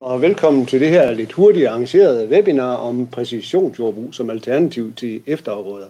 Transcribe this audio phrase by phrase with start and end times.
[0.00, 5.88] og velkommen til det her lidt hurtigt arrangerede webinar om præcisionsjordbrug som alternativ til efterafgrøder.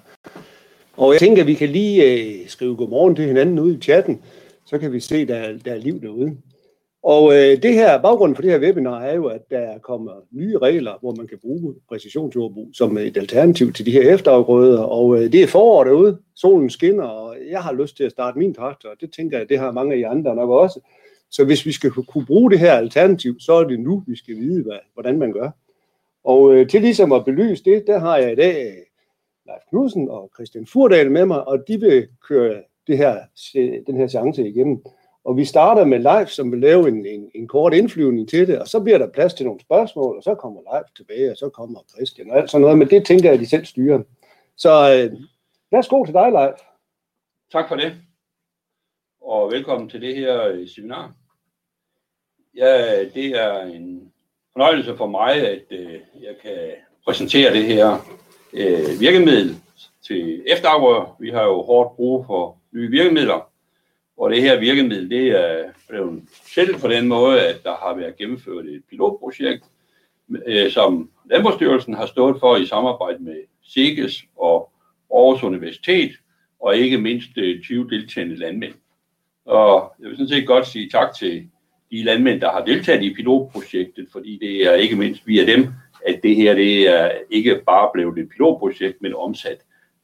[0.97, 4.23] Og jeg tænker, at vi kan lige øh, skrive godmorgen til hinanden ude i chatten,
[4.67, 6.37] så kan vi se, at der, der er liv derude.
[7.03, 10.59] Og øh, det her, baggrunden for det her webinar er jo, at der kommer nye
[10.59, 14.83] regler, hvor man kan bruge præcisionsjordbrug som et alternativ til de her efterafgrøder.
[14.83, 18.39] Og øh, det er forår derude, solen skinner, og jeg har lyst til at starte
[18.39, 20.81] min traktor, og det tænker jeg, det har mange af jer andre nok også.
[21.31, 24.37] Så hvis vi skal kunne bruge det her alternativ, så er det nu, vi skal
[24.37, 25.51] vide, hvad, hvordan man gør.
[26.25, 28.83] Og øh, til ligesom at belyse det, der har jeg i dag øh,
[29.47, 33.19] Leif Knudsen og Christian Furdal med mig, og de vil køre det her,
[33.87, 34.85] den her chance igennem.
[35.25, 38.59] Og vi starter med Leif, som vil lave en, en, en kort indflyvning til det,
[38.59, 41.49] og så bliver der plads til nogle spørgsmål, og så kommer Leif tilbage, og så
[41.49, 44.03] kommer Christian og alt sådan noget, men det tænker jeg, at de selv styrer.
[44.57, 45.21] Så øh,
[45.71, 46.55] værsgo til dig, Leif.
[47.53, 47.93] Tak for det,
[49.27, 51.13] og velkommen til det her øh, seminar.
[52.57, 54.13] Ja, det er en
[54.53, 56.59] fornøjelse for mig, at øh, jeg kan
[57.05, 57.97] præsentere det her
[58.53, 59.57] øh, virkemiddel
[60.07, 61.17] til efterafgrøder.
[61.21, 63.51] Vi har jo hårdt brug for nye virkemidler,
[64.17, 66.23] og det her virkemiddel, det er blevet
[66.55, 69.65] selv på den måde, at der har været gennemført et pilotprojekt,
[70.47, 74.71] øh, som Landbrugsstyrelsen har stået for i samarbejde med SIGES og
[75.15, 76.13] Aarhus Universitet,
[76.61, 78.75] og ikke mindst øh, 20 deltagende landmænd.
[79.47, 81.49] Og jeg vil sådan set godt sige tak til
[81.91, 85.69] de landmænd, der har deltaget i pilotprojektet, fordi det er ikke mindst via dem,
[86.07, 89.59] at det her det er ikke bare blevet et pilotprojekt, men omsat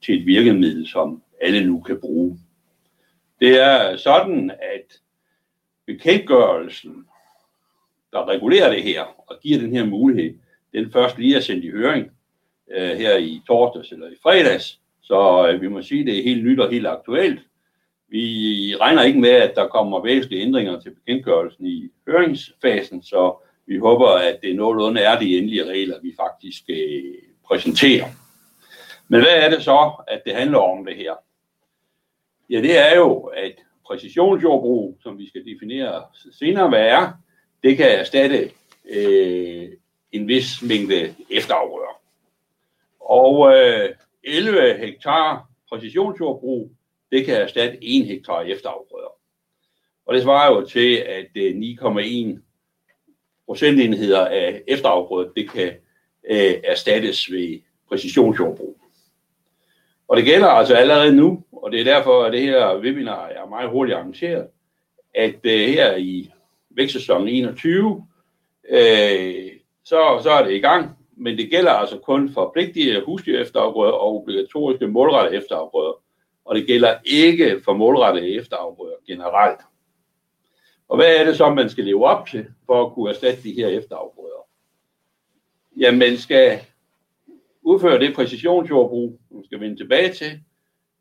[0.05, 2.39] til et virkemiddel, som alle nu kan bruge.
[3.39, 4.99] Det er sådan, at
[5.85, 7.05] bekendtgørelsen,
[8.11, 10.35] der regulerer det her og giver den her mulighed,
[10.73, 12.11] den først lige er sendt i høring
[12.71, 14.79] øh, her i torsdags eller i fredags.
[15.01, 17.39] Så øh, vi må sige, at det er helt nyt og helt aktuelt.
[18.13, 23.77] Vi regner ikke med, at der kommer væsentlige ændringer til bekendtgørelsen i høringsfasen, så vi
[23.77, 27.13] håber, at det nogenlunde er de endelige regler, vi faktisk øh,
[27.47, 28.05] præsenterer.
[29.07, 31.13] Men hvad er det så, at det handler om det her?
[32.49, 33.55] Ja, det er jo, at
[33.87, 37.11] præcisionsjordbrug, som vi skal definere senere, hvad er,
[37.63, 38.51] det kan erstatte
[38.89, 39.69] øh,
[40.11, 42.01] en vis mængde efterafgrøder.
[42.99, 43.89] Og øh,
[44.23, 46.71] 11 hektar præcisionsjordbrug,
[47.13, 49.13] det kan erstatte 1 hektar efterafgrøder.
[50.05, 52.39] Og det svarer jo til, at øh, 9,1
[53.45, 55.73] procentenheder af efterafgrøder, det kan
[56.29, 57.59] øh, erstattes ved
[57.89, 58.79] præcisionsjordbrug.
[60.07, 63.49] Og det gælder altså allerede nu, og det er derfor, at det her webinar er
[63.49, 64.47] meget hurtigt arrangeret,
[65.15, 66.31] at øh, her i
[66.69, 68.07] vækstsæsonen 21,
[68.69, 69.51] øh,
[69.85, 73.91] så, så er det i gang, men det gælder altså kun for pligtige husdyr efterafgrøder
[73.91, 76.02] og obligatoriske målrettede efterafgrøder,
[76.45, 79.59] og det gælder ikke for målrettede efterafgrøder generelt.
[80.89, 83.53] Og hvad er det så, man skal leve op til for at kunne erstatte de
[83.53, 84.47] her efterafgrøder?
[85.77, 86.59] Jamen, man skal
[87.61, 90.39] udføre det præcisionsjordbrug, som skal vende tilbage til,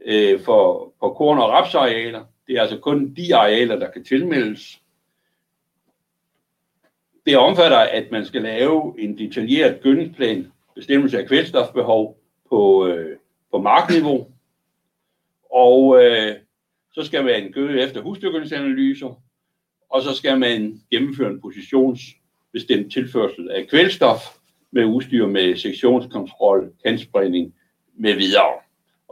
[0.04, 2.24] øh, for, for korn- og rapsarealer.
[2.46, 4.80] Det er altså kun de arealer, der kan tilmeldes.
[7.26, 13.16] Det omfatter, at man skal lave en detaljeret gødningsplan, bestemmelse af kvælstofbehov på, øh,
[13.50, 14.31] på markniveau.
[15.52, 16.36] Og øh,
[16.92, 19.22] så skal man gøde efter husdyrgødningsanalyser,
[19.90, 24.20] og så skal man gennemføre en positionsbestemt tilførsel af kvælstof
[24.70, 27.54] med udstyr med sektionskontrol, kantspredning
[27.94, 28.62] med videre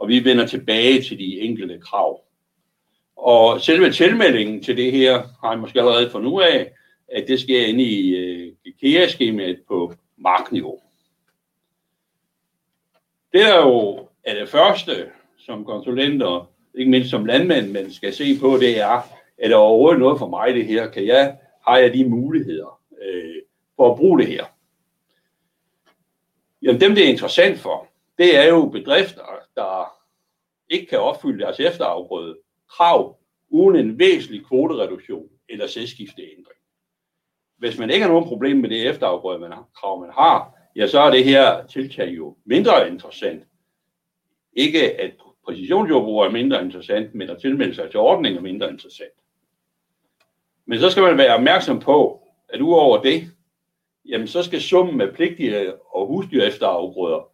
[0.01, 2.21] og vi vender tilbage til de enkelte krav.
[3.15, 6.71] Og selve tilmeldingen til det her har jeg måske allerede for nu af,
[7.07, 10.79] at det sker inde i øh, IKEA-skemaet på markniveau.
[13.33, 15.09] Det er jo er det første,
[15.45, 19.01] som konsulenter, ikke mindst som landmænd, man skal se på, det er,
[19.37, 20.87] er der overhovedet noget for mig det her?
[20.87, 21.37] Kan jeg,
[21.67, 23.35] har jeg de muligheder øh,
[23.75, 24.45] for at bruge det her?
[26.61, 27.87] Jamen dem, det er interessant for,
[28.17, 29.23] det er jo bedrifter,
[29.55, 29.93] der
[30.69, 32.37] ikke kan opfylde deres efterafgrøde
[32.69, 33.17] krav
[33.49, 36.59] uden en væsentlig kvotereduktion eller sædskifteændring.
[37.57, 40.87] Hvis man ikke har nogen problem med det efterafgrøde, man har, krav, man har, ja,
[40.87, 43.43] så er det her tiltag jo mindre interessant.
[44.53, 45.13] Ikke at
[45.45, 49.13] præcisionsjordbrug er mindre interessant, men at tilmelde sig til ordningen er mindre interessant.
[50.65, 53.23] Men så skal man være opmærksom på, at uover det,
[54.05, 57.31] jamen så skal summen af pligtige og husdyr efterafgrøder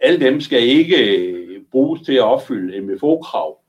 [0.00, 3.60] alle dem skal ikke bruges til at opfylde MFO-krav.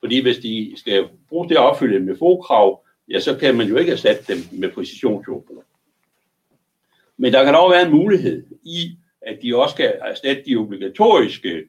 [0.00, 3.92] Fordi hvis de skal bruges til at opfylde MFO-krav, ja, så kan man jo ikke
[3.92, 5.64] erstatte dem med præcisionsjordbrug.
[7.16, 11.68] Men der kan dog være en mulighed i, at de også skal erstatte de obligatoriske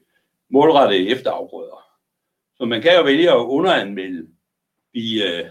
[0.54, 1.80] målrettede efterafgrøder.
[2.56, 4.28] Så man kan jo vælge at underanmelde
[4.94, 5.44] de øh,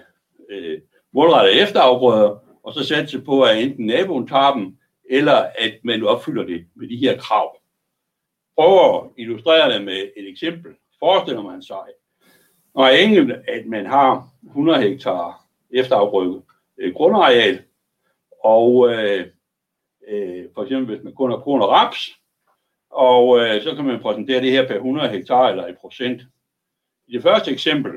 [0.49, 0.81] øh,
[1.13, 2.31] målrettede efterafgrøder,
[2.63, 4.77] og så satse på, at enten naboen tager dem,
[5.09, 7.57] eller at man opfylder det med de her krav.
[8.57, 10.71] Prøv at illustrere det med et eksempel.
[10.99, 11.87] Forestiller man sig,
[12.75, 16.41] når enkelt, at man har 100 hektar efterafrykket
[16.77, 17.61] øh, grundareal,
[18.43, 19.27] og øh,
[20.07, 22.22] øh, for eksempel hvis man kun har korn og raps,
[22.93, 26.21] og øh, så kan man præsentere det her per 100 hektar eller i procent.
[27.07, 27.91] I det første eksempel,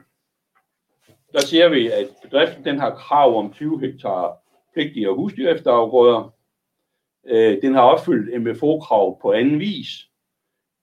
[1.33, 4.37] der ser vi, at bedriften den har krav om 20 hektar
[4.73, 6.35] pligtige husdyr efterafgrøder.
[7.27, 9.89] Øh, den har opfyldt MFO-krav på anden vis.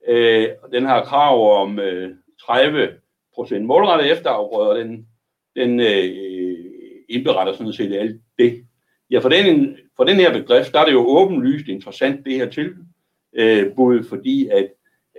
[0.06, 2.16] Øh, den har krav om øh,
[2.46, 2.88] 30
[3.34, 4.74] procent målrettet efterafgrøder.
[4.74, 5.08] Den,
[5.56, 6.14] den øh,
[7.08, 8.66] indberetter sådan set alt det.
[9.10, 12.50] Ja, for den, for den her bedrift, der er det jo åbenlyst interessant, det her
[12.50, 12.84] tilbud,
[13.34, 13.72] øh,
[14.08, 14.68] fordi at,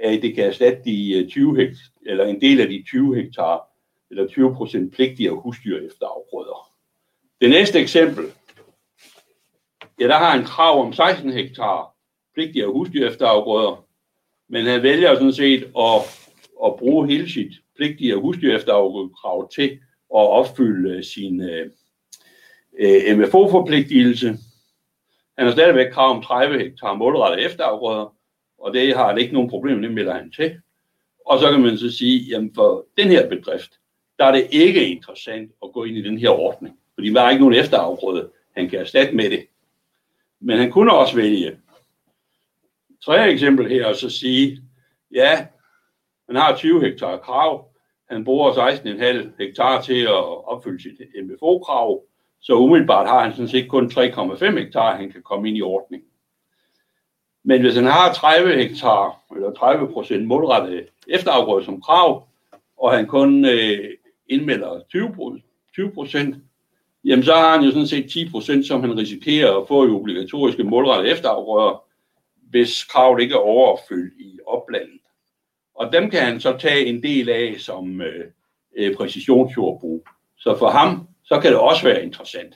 [0.02, 3.62] at det kan erstatte de øh, 20 hektar, eller en del af de 20 hektar,
[4.12, 6.72] eller 20 procent pligtige husdyr efter afgrøder.
[7.42, 8.26] Det næste eksempel,
[10.00, 11.96] ja, der har en krav om 16 hektar
[12.34, 13.86] pligtige husdyr efter afgrøder,
[14.50, 16.02] men han vælger sådan set at,
[16.66, 19.70] at bruge hele sit pligtige husdyr efter krav til
[20.16, 21.72] at opfylde sin øh,
[22.80, 24.38] øh MFO-forpligtelse.
[25.38, 28.16] Han har stadigvæk krav om 30 hektar målrettet efterafgrøder,
[28.58, 30.62] og det har han ikke nogen problemer med, melder han til.
[31.26, 33.72] Og så kan man så sige, jamen for den her bedrift,
[34.20, 37.30] der er det ikke interessant at gå ind i den her ordning, fordi der er
[37.30, 39.46] ikke nogen efterafgrøde, han kan erstatte med det.
[40.40, 41.58] Men han kunne også vælge
[43.06, 44.62] tredje eksempel her, og så sige,
[45.14, 45.46] ja,
[46.28, 47.70] han har 20 hektar krav,
[48.10, 52.04] han bruger 16,5 hektar til at opfylde sit MFO-krav,
[52.46, 56.10] så umiddelbart har han sådan set kun 3,5 hektar, han kan komme ind i ordningen.
[57.44, 62.28] Men hvis han har 30 hektar, eller 30 procent målrettet efterafgrøde som krav,
[62.78, 63.90] og han kun øh,
[64.30, 64.80] indmelder
[65.74, 66.36] 20 procent,
[67.04, 69.90] jamen så har han jo sådan set 10 procent, som han risikerer at få i
[69.90, 71.84] obligatoriske målrettet efterafgrøder,
[72.50, 75.02] hvis kravet ikke er overopfyldt i oplandet.
[75.76, 78.26] Og dem kan han så tage en del af som øh,
[78.78, 80.08] øh præcisionsjordbrug.
[80.38, 82.56] Så for ham, så kan det også være interessant.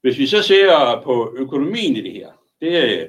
[0.00, 3.08] Hvis vi så ser på økonomien i det her, det øh,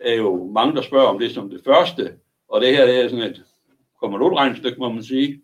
[0.00, 2.18] er jo mange, der spørger om det som det første,
[2.48, 3.44] og det her det er sådan et
[4.00, 5.42] kommandoregnestykke, må man sige,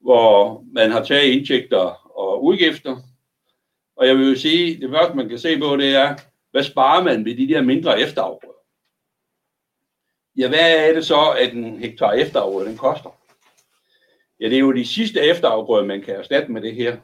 [0.00, 2.96] hvor man har taget indtægter og udgifter.
[3.96, 6.16] Og jeg vil jo sige, det første man kan se på, det er,
[6.50, 8.54] hvad sparer man ved de der mindre efterafgrøder?
[10.36, 13.10] Ja, hvad er det så, at en hektar efterafgrøde den koster?
[14.40, 16.96] Ja, det er jo de sidste efterafgrøder, man kan erstatte med det her.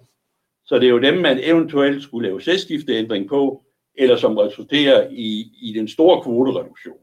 [0.65, 3.65] Så det er jo dem, man eventuelt skulle lave sædskifteændring på,
[3.95, 6.99] eller som resulterer i, i den store kvotereduktion.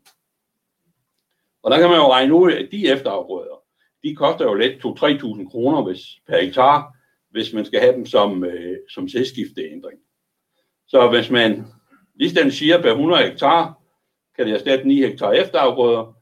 [1.64, 3.64] Og der kan man jo regne ud, at de efterafgrøder,
[4.04, 6.98] de koster jo let 2-3.000 kroner hvis, per hektar,
[7.30, 10.00] hvis man skal have dem som, øh, som sædskifteændring.
[10.88, 11.66] Så hvis man
[12.16, 13.82] lige den siger per 100 hektar,
[14.36, 16.18] kan det erstatte 9 hektar efterafgrøder,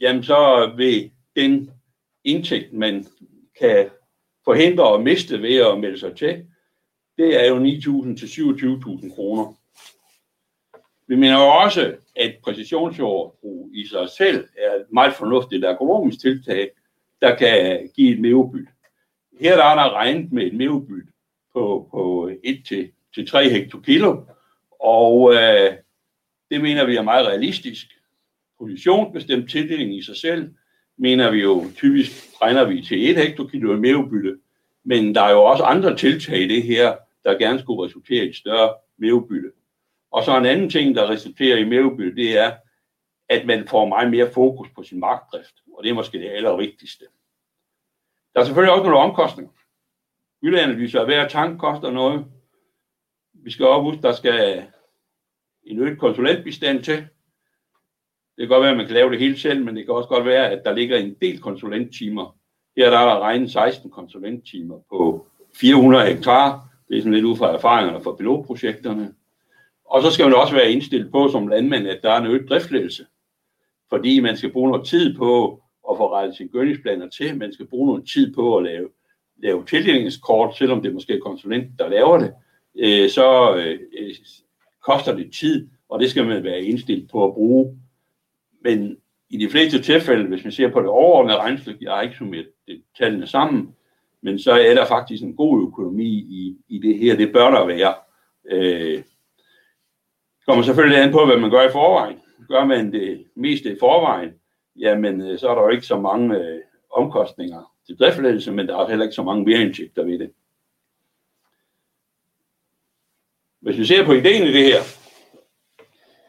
[0.00, 1.70] jamen så vil den
[2.24, 3.06] indtægt, man
[3.60, 3.90] kan
[4.44, 6.46] forhindre og miste ved at melde sig til,
[7.18, 9.54] det er jo 9.000 til 27.000 kroner.
[11.06, 16.70] Vi mener jo også, at præcisionsjordbrug i sig selv er et meget fornuftigt økonomisk tiltag,
[17.20, 18.68] der kan give et mevebyt.
[19.40, 21.08] Her der er der regnet med et mevebyt
[21.52, 24.22] på, på 1 til, til 3 hektokilo,
[24.80, 25.74] og øh,
[26.50, 27.86] det mener vi er meget realistisk.
[28.58, 30.50] Positionsbestemt tildeling i sig selv
[30.96, 34.38] mener vi jo typisk regner vi til 1 hektokilo mevebytte,
[34.84, 38.28] men der er jo også andre tiltag i det her, der gerne skulle resultere i
[38.28, 39.52] et større mevebytte.
[40.10, 42.52] Og så en anden ting, der resulterer i mevebytte, det er,
[43.28, 47.04] at man får meget mere fokus på sin markdrift, og det er måske det allervigtigste.
[48.34, 49.52] Der er selvfølgelig også nogle omkostninger.
[50.40, 52.24] Gyldeanalyser af hver tank koster noget.
[53.32, 54.64] Vi skal også huske, der skal
[55.62, 57.08] en øget konsulentbistand til.
[58.36, 60.08] Det kan godt være, at man kan lave det hele selv, men det kan også
[60.08, 62.36] godt være, at der ligger en del konsulenttimer.
[62.76, 66.68] Her der er der regnet 16 konsulenttimer på 400 hektar.
[66.88, 69.14] Det er sådan lidt ud fra erfaringerne fra pilotprojekterne.
[69.84, 72.48] Og så skal man også være indstillet på som landmand, at der er en øget
[72.48, 73.06] driftledelse.
[73.90, 77.38] Fordi man skal bruge noget tid på at få rettet sine gødningsplaner til.
[77.38, 78.88] Man skal bruge noget tid på at lave,
[79.42, 82.32] lave tildelingskort, selvom det er måske konsulent, der laver det.
[82.76, 84.14] Øh, så øh, øh,
[84.82, 87.78] koster det tid, og det skal man være indstillet på at bruge.
[88.64, 88.96] Men
[89.30, 92.48] i de fleste tilfælde, hvis man ser på det overordnede regnstykke, jeg har ikke summet
[92.66, 93.74] det, tallene sammen,
[94.20, 97.16] men så er der faktisk en god økonomi i, i det her.
[97.16, 97.94] Det bør der være.
[98.50, 99.02] Øh,
[100.46, 102.18] kommer selvfølgelig an på, hvad man gør i forvejen.
[102.48, 104.30] Gør man det meste i forvejen,
[104.76, 108.76] jamen øh, så er der jo ikke så mange øh, omkostninger til driftsledelse, men der
[108.76, 110.30] er heller ikke så mange mereindtægter ved det.
[113.60, 114.80] Hvis vi ser på ideen i det her,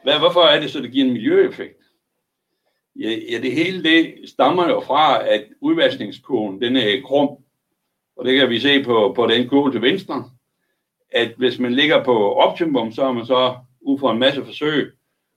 [0.02, 1.85] hvad, hvorfor er det så, det giver en miljøeffekt?
[3.00, 7.28] Ja, ja, det hele det stammer jo fra, at udvaskningskurven, den er krum.
[8.16, 10.30] Og det kan vi se på, på den kurve til venstre,
[11.10, 14.92] at hvis man ligger på optimum, så har man så ud fra en masse forsøg,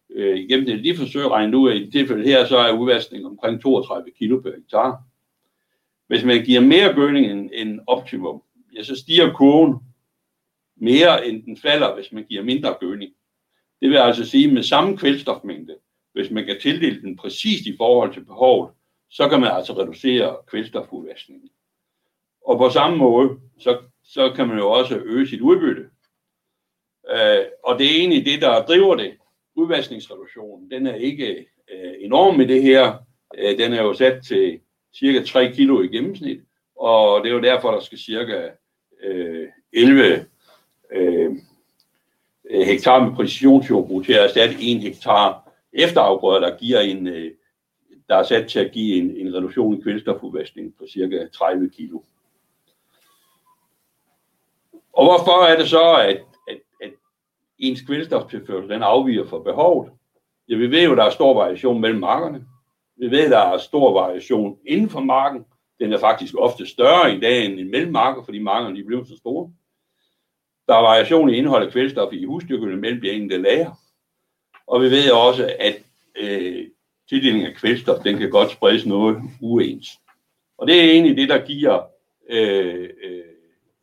[0.09, 4.11] øh, igennem de forsøg regnet ud, at i tilfælde her, så er udvaskningen omkring 32
[4.11, 5.01] kg per hektar.
[6.07, 8.41] Hvis man giver mere gødning end, end optimum,
[8.75, 9.75] ja, så stiger kurven
[10.77, 13.11] mere, end den falder, hvis man giver mindre gødning.
[13.81, 15.75] Det vil altså sige, med samme kvælstofmængde,
[16.19, 18.71] hvis man kan tildele den præcist i forhold til behovet,
[19.09, 21.49] så kan man altså reducere kvælstofudvaskningen.
[22.45, 25.81] Og på samme måde, så, så kan man jo også øge sit udbytte.
[27.09, 29.17] Øh, og det er egentlig det, der driver det.
[29.55, 32.97] Udvaskningsreduktionen, den er ikke øh, enorm i det her.
[33.37, 34.59] Øh, den er jo sat til
[34.95, 36.39] cirka 3 kilo i gennemsnit,
[36.75, 38.49] og det er jo derfor, der skal cirka
[39.03, 40.25] øh, 11
[40.91, 41.35] øh,
[42.51, 47.31] hektar med præcisionsjordbrug til at erstatte 1 hektar efterafgrøder, der giver en, øh,
[48.09, 51.99] der er sat til at give en, en reduktion i kvælstofudvaskning på cirka 30 kilo.
[54.93, 56.91] Og hvorfor er det så, at, at, at
[57.57, 59.91] ens kvælstoftilførsel den afviger fra behovet?
[60.49, 62.45] Ja, vi ved jo, at der er stor variation mellem markerne.
[62.97, 65.45] Vi ved, at der er stor variation inden for marken.
[65.79, 69.17] Den er faktisk ofte større i dag end mellem mellemmarker, fordi markerne de bliver så
[69.17, 69.51] store.
[70.67, 73.71] Der er variation i indholdet af kvælstof i husdyrgødning mellem de enkelte lager.
[74.69, 75.75] Og vi ved også, at
[76.15, 76.67] øh,
[77.09, 79.87] tildelingen af kvælstof, den kan godt spredes noget uens.
[80.57, 81.83] Og det er egentlig det, der giver,
[82.29, 83.23] øh, øh,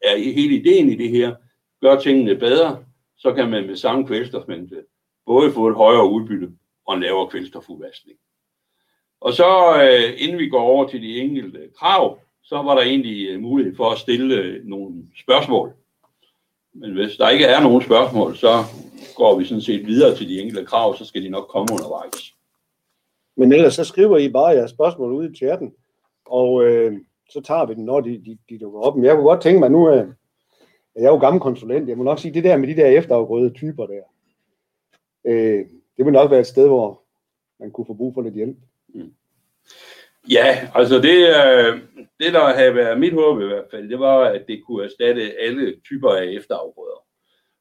[0.02, 1.34] er hele ideen i det her,
[1.80, 2.84] gør tingene bedre,
[3.16, 4.84] så kan man med samme kvælstofmængde
[5.26, 6.50] både få et højere udbytte
[6.86, 8.18] og en lavere kvælstofudvaskning.
[9.20, 13.28] Og så øh, inden vi går over til de enkelte krav, så var der egentlig
[13.28, 15.72] øh, mulighed for at stille øh, nogle spørgsmål.
[16.80, 18.64] Men hvis der ikke er nogen spørgsmål, så
[19.16, 22.34] går vi sådan set videre til de enkelte krav, så skal de nok komme undervejs.
[23.36, 25.74] Men ellers så skriver I bare jeres spørgsmål ud i chatten,
[26.26, 26.92] og øh,
[27.30, 28.96] så tager vi den, når de, de, de dukker op.
[28.96, 30.08] Men jeg kunne godt tænke mig, nu øh,
[30.96, 33.50] jeg er jo gammel konsulent, jeg må nok sige, det der med de der efterafgrøde
[33.50, 34.02] typer der,
[35.24, 35.64] øh,
[35.96, 37.02] det vil nok være et sted, hvor
[37.60, 38.56] man kunne få brug for lidt hjælp.
[38.88, 39.12] Mm.
[40.30, 41.80] Ja, altså det, øh,
[42.20, 45.32] det, der havde været mit håb i hvert fald, det var, at det kunne erstatte
[45.40, 47.04] alle typer af efterafgrøder.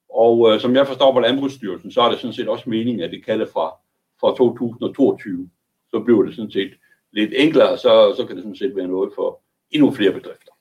[0.09, 3.11] Og øh, som jeg forstår på Landbrugsstyrelsen, så er det sådan set også meningen, at
[3.11, 3.71] det kalder fra,
[4.19, 5.49] fra 2022.
[5.91, 6.71] Så bliver det sådan set
[7.11, 9.41] lidt enklere, så, så kan det sådan set være noget for
[9.71, 10.51] endnu flere bedrifter.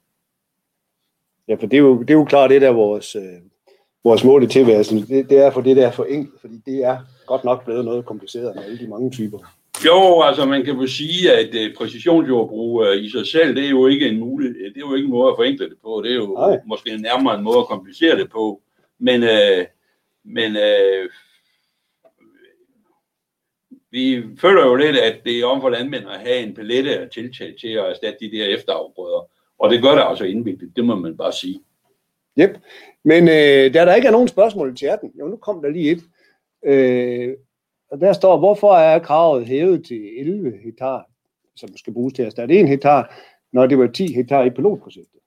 [1.49, 3.23] Ja, for det er jo, det er jo klart, det der vores, øh,
[4.05, 6.99] vores mål i tilværelsen, det, det er for det der for enkelt, fordi det er
[7.27, 9.39] godt nok blevet noget kompliceret med alle de mange typer.
[9.87, 13.71] Jo, altså man kan jo sige, at uh, præcisionsjordbrug uh, i sig selv, det er
[13.71, 16.11] jo ikke en mulighed, det er jo ikke en måde at forenkle det på, det
[16.13, 16.61] er jo Nej.
[16.67, 18.63] måske nærmere en måde at komplicere det på.
[18.99, 19.65] Men, uh,
[20.25, 21.11] men uh,
[23.91, 27.09] vi føler jo lidt, at det er om for landmænd at have en palette af
[27.11, 29.31] tiltag til at erstatte de der efterafgrøder.
[29.59, 31.61] Og det gør det altså indviklet, det må man bare sige.
[32.41, 32.59] Yep.
[33.05, 35.91] Men øh, da der ikke er nogen spørgsmål i chatten, jo nu kom der lige
[35.91, 36.03] et.
[36.67, 37.35] Øh,
[37.95, 41.11] og der står, hvorfor er kravet hævet til 11 hektar,
[41.57, 43.15] som skal bruges til at starte 1 hektar,
[43.53, 45.21] når det var 10 hektar i pilotprojektet?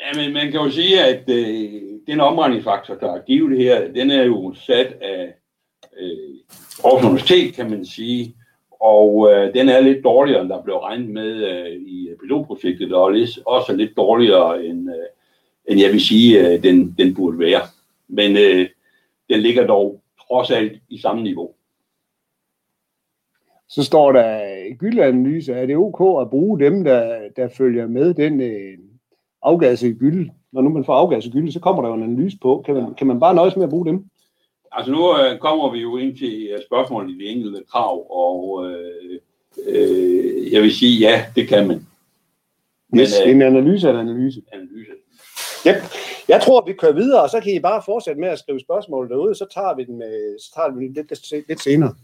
[0.00, 4.10] Ja, men man kan jo sige, at øh, den omregningsfaktor, der er givet her, den
[4.10, 5.34] er jo sat af
[6.00, 6.34] øh,
[6.84, 8.34] Aarhus Universitet, kan man sige,
[8.80, 13.04] og øh, den er lidt dårligere, end der blev regnet med øh, i pilotprojektet, og
[13.46, 15.06] også lidt dårligere, end, øh,
[15.68, 17.62] end jeg vil sige, øh, den, den burde være.
[18.08, 18.68] Men øh,
[19.30, 21.54] den ligger dog trods alt i samme niveau.
[23.68, 25.52] Så står der gyldeanalyse.
[25.52, 28.78] Er det ok at bruge dem, der, der følger med den øh,
[29.42, 30.30] afgasse gylde?
[30.52, 32.62] Når nu man får afgasse gylde, så kommer der jo en analyse på.
[32.66, 34.04] Kan man, kan man bare nøjes med at bruge dem?
[34.72, 38.66] Altså nu øh, kommer vi jo ind til uh, spørgsmålet i de enkelte krav, og
[38.66, 39.20] øh,
[39.66, 41.86] øh, jeg vil sige, ja, det kan man.
[42.88, 44.42] Men, yes, øh, en analyse er en analyse.
[44.52, 44.92] Analyse.
[45.66, 45.74] Yep.
[46.28, 49.08] Jeg tror, vi kører videre, og så kan I bare fortsætte med at skrive spørgsmål
[49.08, 51.94] derude, så tager vi den, med, så tager vi den lidt, lidt senere.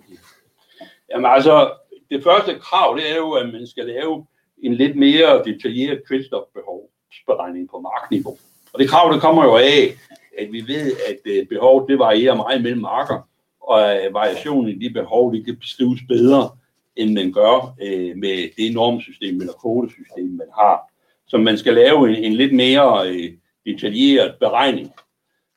[1.10, 1.72] Jamen altså,
[2.10, 4.26] det første krav, det er jo, at man skal lave
[4.62, 8.36] en lidt mere detaljeret kvælstofbehovsberegning på markniveau.
[8.72, 9.94] Og det krav, det kommer jo af,
[10.38, 13.28] at vi ved, at øh, behovet det varierer meget mellem marker,
[13.60, 16.50] og at variationen i de behov, det kan beskrives bedre,
[16.96, 20.92] end man gør øh, med det normsystem eller kvotesystem, man har.
[21.26, 23.32] Så man skal lave en, en lidt mere øh,
[23.66, 24.90] detaljeret beregning.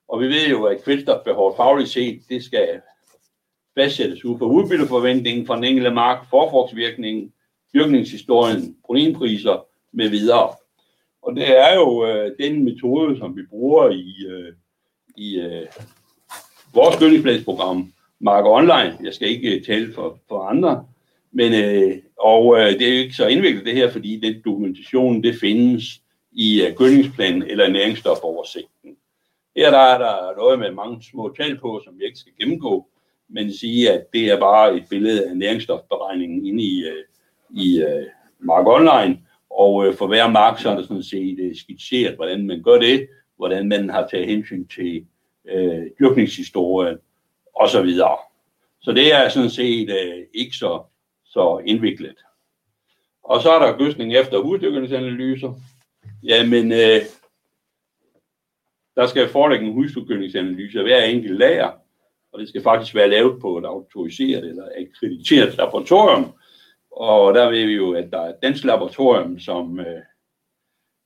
[0.08, 2.82] Og vi ved jo, at kvælstofbehov fagligt set, det skal
[3.78, 7.34] fastsættes ud fra udbytteforventningen fra den enkelte mark, forfrugtsvirkningen,
[7.74, 10.50] dyrkningshistorien, proteinpriser med videre.
[11.22, 14.54] Og det er jo øh, den metode, som vi bruger i, øh,
[15.18, 15.68] i øh,
[16.74, 18.98] vores gødningsplansprogram, Mark Online.
[19.04, 20.86] Jeg skal ikke øh, tale for, for andre,
[21.32, 25.24] men øh, og øh, det er jo ikke så indviklet det her, fordi den dokumentation,
[25.24, 25.84] det findes
[26.38, 28.98] i øh, gødningsplanen eller næringsstofoversigten.
[29.56, 32.88] Her der er der noget med mange små tal på, som vi ikke skal gennemgå,
[33.30, 37.04] men sige, at det er bare et billede af næringsstofberegningen inde i, øh,
[37.50, 38.06] i øh,
[38.40, 42.80] Mark Online, og for hver mark, så er der sådan set skitseret, hvordan man gør
[42.80, 45.06] det, hvordan man har taget hensyn til
[45.46, 46.98] øh, dyrkningshistorien
[47.56, 47.90] osv.
[48.82, 50.82] Så det er sådan set øh, ikke så,
[51.26, 52.18] så indviklet.
[53.24, 55.54] Og så er der gødsning efter uddyrkningsanalyser.
[56.24, 57.02] Jamen, øh,
[58.96, 61.72] der skal forelægge en husdyrkningsanalyse af hver enkelt lager,
[62.34, 66.34] og det skal faktisk være lavet på et autoriseret eller akkrediteret laboratorium.
[66.92, 70.02] Og der ved vi jo, at der er et dansk laboratorium, som øh,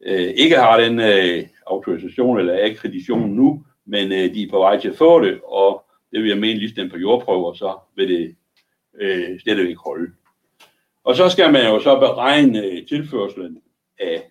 [0.04, 4.80] øh, ikke har den øh, autorisation eller akkreditation nu, men øh, de er på vej
[4.80, 8.36] til at få det, og det vil jeg mene lige på jordprøver, så vil det
[9.02, 10.12] øh, stadigvæk holde.
[11.04, 13.62] Og så skal man jo så beregne øh, tilførselen
[14.00, 14.31] af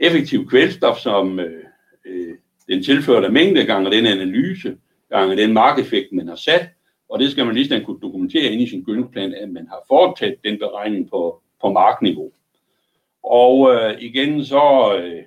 [0.00, 1.64] effektiv kvælstof, som øh,
[2.06, 2.34] øh,
[2.68, 4.76] den tilførte mængde gange den analyse,
[5.10, 6.68] gange den markeffekt, man har sat,
[7.08, 10.44] og det skal man lige kunne dokumentere ind i sin gødningsplan, at man har foretaget
[10.44, 12.32] den beregning på, på markniveau.
[13.22, 15.22] Og øh, igen så øh,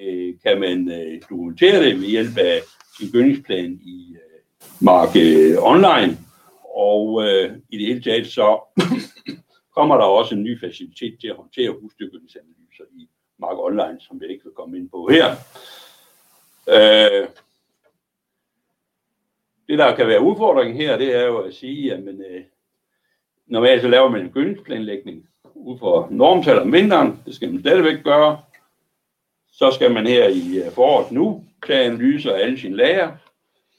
[0.00, 2.60] øh, kan man øh, dokumentere det ved hjælp af
[2.98, 4.40] sin gødningsplan i øh,
[4.80, 6.18] Mark øh, Online,
[6.76, 8.60] og øh, i det hele taget så
[9.76, 13.08] kommer der også en ny facilitet til at håndtere husdyrgødningsanalyser i
[13.42, 15.28] Mark Online, som jeg ikke vil komme ind på her.
[16.68, 17.28] Øh,
[19.68, 22.42] det, der kan være udfordringen her, det er jo at sige, at man, øh,
[23.46, 27.22] normalt så laver man en gyldningsplanlægning ud for normtal om vinteren.
[27.26, 28.40] Det skal man stadigvæk gøre.
[29.52, 33.12] Så skal man her i øh, foråret nu tage analyser af alle sine lager,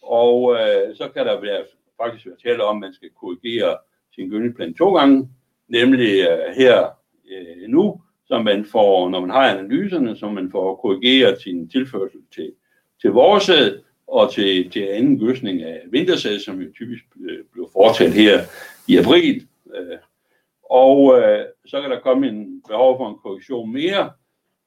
[0.01, 1.65] og øh, så kan der være,
[2.01, 3.77] faktisk være tale om, at man skal korrigere
[4.15, 5.29] sin gyldningsplan to gange,
[5.67, 6.87] nemlig øh, her
[7.31, 12.19] øh, nu, som man får, når man har analyserne, som man får korrigeret sin tilførsel
[12.35, 12.51] til,
[13.01, 13.49] til vores
[14.07, 18.39] og til, til anden gøsning af vintersæd, som jo typisk øh, blev foretaget her
[18.87, 19.47] i april.
[19.75, 19.97] Øh,
[20.69, 24.11] og øh, så kan der komme en behov for en korrektion mere,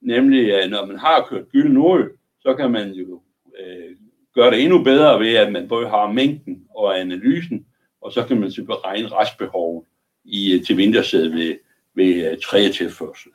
[0.00, 3.20] nemlig at når man har kørt gylden ud, så kan man jo
[3.60, 3.96] øh,
[4.34, 7.66] gøre det endnu bedre ved, at man både har mængden og analysen,
[8.00, 9.84] og så kan man så beregne restbehovet
[10.24, 11.56] i, øh, til vintersæd ved,
[11.94, 13.30] ved uh, trætilførsel.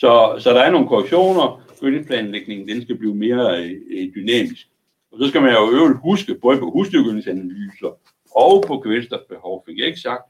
[0.00, 1.62] Så, så der er nogle korrektioner.
[1.80, 4.66] Gødningsplanlægningen den skal blive mere øh, dynamisk.
[5.12, 7.98] Og så skal man jo øvrigt huske, både på husdyrgødningsanalyser
[8.34, 10.22] og på kvælstofbehov, fik jeg ikke sagt,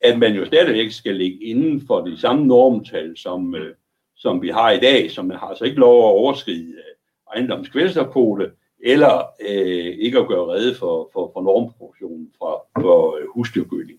[0.00, 3.74] at man jo stadigvæk skal ligge inden for de samme normtal, som, øh,
[4.16, 8.50] som vi har i dag, som man har altså ikke lov at overskride øh, ejendomskvælstofkvote,
[8.84, 13.98] eller øh, ikke at gøre redde for, for, for normproduktionen fra for, øh, husdyrgødning.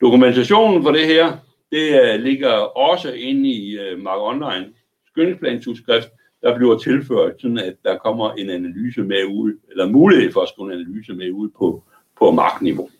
[0.00, 1.36] Dokumentationen for det her,
[1.72, 4.72] det øh, ligger også inde i øh, Mark Online
[5.06, 6.08] skønningsplansudskrift,
[6.42, 10.48] der bliver tilført, sådan at der kommer en analyse med ud, eller mulighed for at
[10.48, 11.84] skrive en analyse med ud på,
[12.18, 12.90] på markniveau.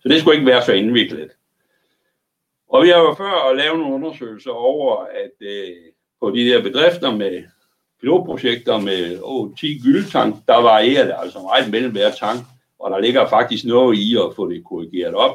[0.00, 1.30] Så det skulle ikke være så indviklet.
[2.68, 5.76] Og vi har jo før lavet nogle undersøgelser over, at øh,
[6.20, 7.44] på de der bedrifter med
[8.00, 12.40] pilotprojekter med oh, 10 gyldtank, der varierer det altså meget mellem hver tank,
[12.78, 15.34] og der ligger faktisk noget i at få det korrigeret op.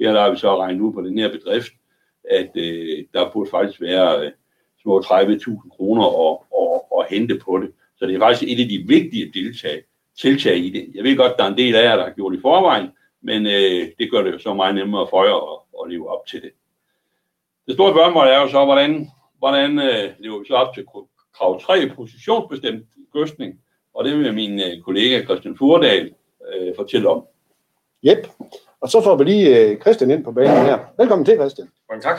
[0.00, 1.72] Her der har vi så regnet ud på den her bedrift,
[2.30, 4.32] at øh, der burde faktisk være øh,
[4.82, 7.72] små 30.000 kroner at, at, at hente på det.
[7.96, 9.82] Så det er faktisk et af de vigtige deltag,
[10.20, 10.90] tiltag i det.
[10.94, 12.88] Jeg ved godt, der er en del af jer, der har gjort det i forvejen,
[13.22, 16.26] men øh, det gør det jo så meget nemmere for jer at, at leve op
[16.26, 16.50] til det.
[17.66, 19.08] Det store spørgsmål er jo så, hvordan,
[19.38, 20.86] hvordan øh, lever vi så op til
[21.34, 23.60] krav 3, positionsbestemt gøstning,
[23.94, 26.14] og det vil min øh, kollega Christian Furdal
[26.54, 27.24] øh, fortælle om.
[28.02, 28.26] Jep,
[28.82, 30.78] og så får vi lige øh, Christian ind på banen her.
[30.98, 31.68] Velkommen til, Christian.
[31.88, 32.18] Mange tak.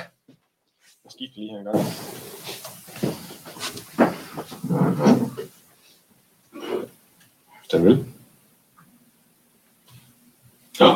[1.03, 1.77] Jeg skifter lige her en gang.
[7.71, 8.05] Den vil.
[10.79, 10.95] Ja,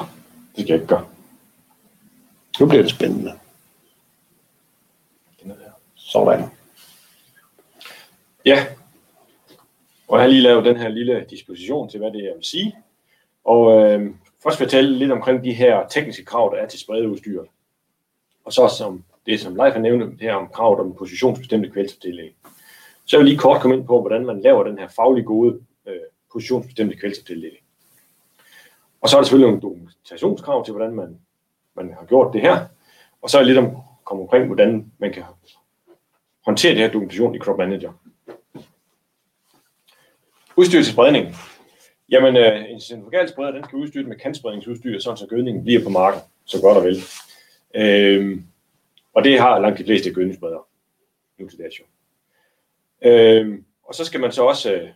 [0.56, 1.08] det skal jeg ikke gøre.
[2.60, 3.34] Nu bliver det spændende.
[5.96, 6.50] Sådan.
[8.46, 8.66] Ja,
[10.08, 12.46] og jeg har lige lavet den her lille disposition til, hvad det er, jeg vil
[12.46, 12.76] sige.
[13.44, 14.16] Og øh,
[14.48, 17.48] først fortælle lidt omkring de her tekniske krav, der er til spredeudstyret.
[18.46, 22.36] Og så som det, som Leif har nævnt her om kravet om positionsbestemte kvælstoftildeling.
[23.06, 25.60] Så vil jeg lige kort komme ind på, hvordan man laver den her faglig gode
[25.88, 25.96] øh,
[26.34, 27.64] positionsbestemte kvælstoftildeling.
[29.02, 31.20] Og så er der selvfølgelig nogle dokumentationskrav til, hvordan man,
[31.76, 32.66] man har gjort det her.
[33.22, 35.24] Og så er lidt om komme omkring, hvordan man kan
[36.46, 37.92] håndtere det her dokumentation i Crop Manager.
[40.56, 41.36] Udstyr til spredning.
[42.10, 46.22] Jamen, øh, en centrifugalspreder, den skal udstyres med kantspredningsudstyr, sådan så gødningen bliver på marken,
[46.46, 46.98] så godt og vel.
[47.76, 48.42] Øh,
[49.14, 50.68] og det har langt de fleste gødningsspreder
[51.38, 51.86] nu til dags jo.
[53.02, 54.90] Øh, og så skal man så også øh,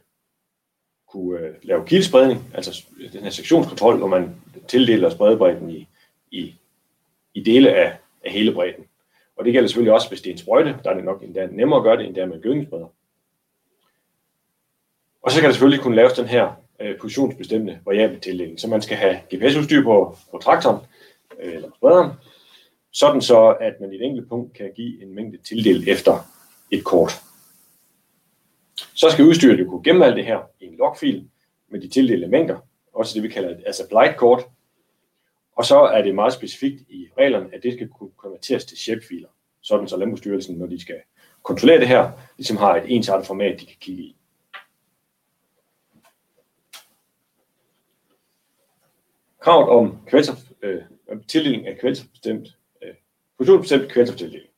[1.08, 4.36] kunne øh, lave kildespredning, altså den her sektionskontrol, hvor man
[4.68, 5.88] tildeler spredebredden i,
[6.32, 6.56] i,
[7.34, 8.86] i dele af, af hele bredden.
[9.36, 11.48] Og det gælder selvfølgelig også, hvis det er en sprøjte, der er det nok endda
[11.52, 12.88] nemmere at gøre det, end det er med gødningsspreder.
[15.22, 18.82] Og så kan der selvfølgelig kunne laves den her øh, positionsbestemte variabel tildeling, så man
[18.82, 20.86] skal have GPS-udstyr på, på traktoren
[21.40, 22.12] øh, eller sprederen,
[22.92, 26.28] sådan så at man i et enkelt punkt kan give en mængde tildelt efter
[26.72, 27.12] et kort.
[28.94, 31.30] Så skal udstyret jo kunne gemme alt det her i en logfil
[31.70, 32.58] med de tildelte mængder,
[32.94, 34.44] også det vi kalder et as applied kort.
[35.56, 39.28] Og så er det meget specifikt i reglerne, at det skal kunne konverteres til shapefiler,
[39.62, 40.96] sådan så Landbrugsstyrelsen, når de skal
[41.44, 44.16] kontrollere det her, ligesom har et ensartet format, de kan kigge i.
[49.42, 50.82] Kravet om kvælstof, øh,
[51.28, 52.48] tildeling af kvælstofbestemt,
[52.84, 52.94] øh,
[53.38, 54.50] fusionsbestemt kvælstoftildeling.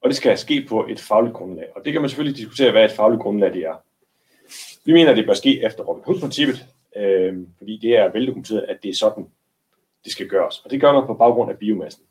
[0.00, 1.66] Og det skal ske på et fagligt grundlag.
[1.76, 3.74] Og det kan man selvfølgelig diskutere, hvad et fagligt grundlag det er.
[4.84, 6.66] Vi mener, at det bør ske efter Robin Hood-princippet,
[6.96, 9.26] øh, fordi det er veldokumenteret, at det er sådan,
[10.04, 10.60] det skal gøres.
[10.60, 12.02] Og det gør man på baggrund af biomassen.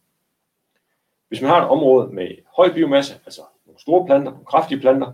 [1.28, 5.12] Hvis man har et område med høj biomasse, altså nogle store planter, nogle kraftige planter,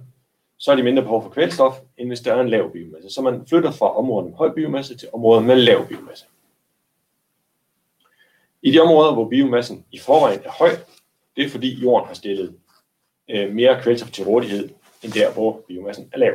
[0.58, 3.10] så er de mindre behov for kvælstof, end hvis der er en lav biomasse.
[3.10, 6.26] Så man flytter fra områder med høj biomasse til områder med lav biomasse.
[8.64, 10.70] I de områder, hvor biomassen i forvejen er høj,
[11.36, 12.56] det er fordi jorden har stillet
[13.30, 14.70] øh, mere kvælstof til rådighed,
[15.04, 16.34] end der, hvor biomassen er lav.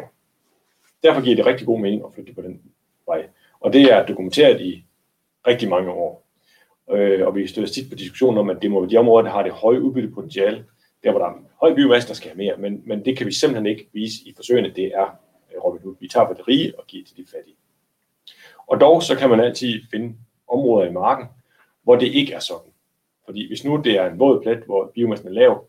[1.03, 2.62] Derfor giver det rigtig god mening at flytte på den
[3.07, 3.29] vej.
[3.61, 4.85] Og det er dokumenteret i
[5.47, 6.27] rigtig mange år.
[6.91, 9.31] Øh, og vi støtter tit på diskussionen om, at det må være de områder, der
[9.33, 10.65] har det høje udbyttepotentiale,
[11.05, 13.33] der hvor der er høj biomasse, der skal have mere, men, men det kan vi
[13.33, 15.07] simpelthen ikke vise i forsøgene, det er
[15.55, 15.95] øh, Robin Hood.
[16.01, 17.57] Vi tager på det rige og giver til de fattige.
[18.67, 20.17] Og dog så kan man altid finde
[20.49, 21.27] områder i marken,
[21.87, 22.72] hvor det ikke er sådan.
[23.25, 25.68] Fordi hvis nu det er en våd plet, hvor biomassen er lav,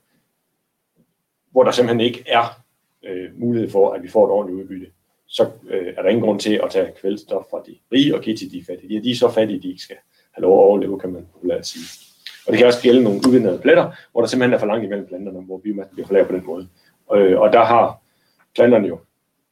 [1.51, 2.63] hvor der simpelthen ikke er
[3.03, 4.87] øh, mulighed for, at vi får et ordentligt udbytte,
[5.27, 8.35] så øh, er der ingen grund til at tage kvælstof fra de rige og give
[8.35, 9.03] til de fattige.
[9.03, 9.95] De er så fattige, de ikke skal
[10.31, 11.85] have lov at overleve, kan man populært sige.
[12.47, 15.07] Og det kan også gælde nogle udvindede pletter, hvor der simpelthen er for langt imellem
[15.07, 16.67] planterne, hvor biomassen bliver for lav på den måde.
[17.15, 18.03] Øh, og der har
[18.55, 18.99] planterne jo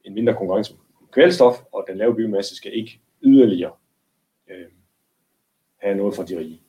[0.04, 3.72] en mindre konkurrence med kvælstof, og den lave biomasse skal ikke yderligere
[4.50, 4.66] øh,
[5.86, 6.62] have noget fra de rige.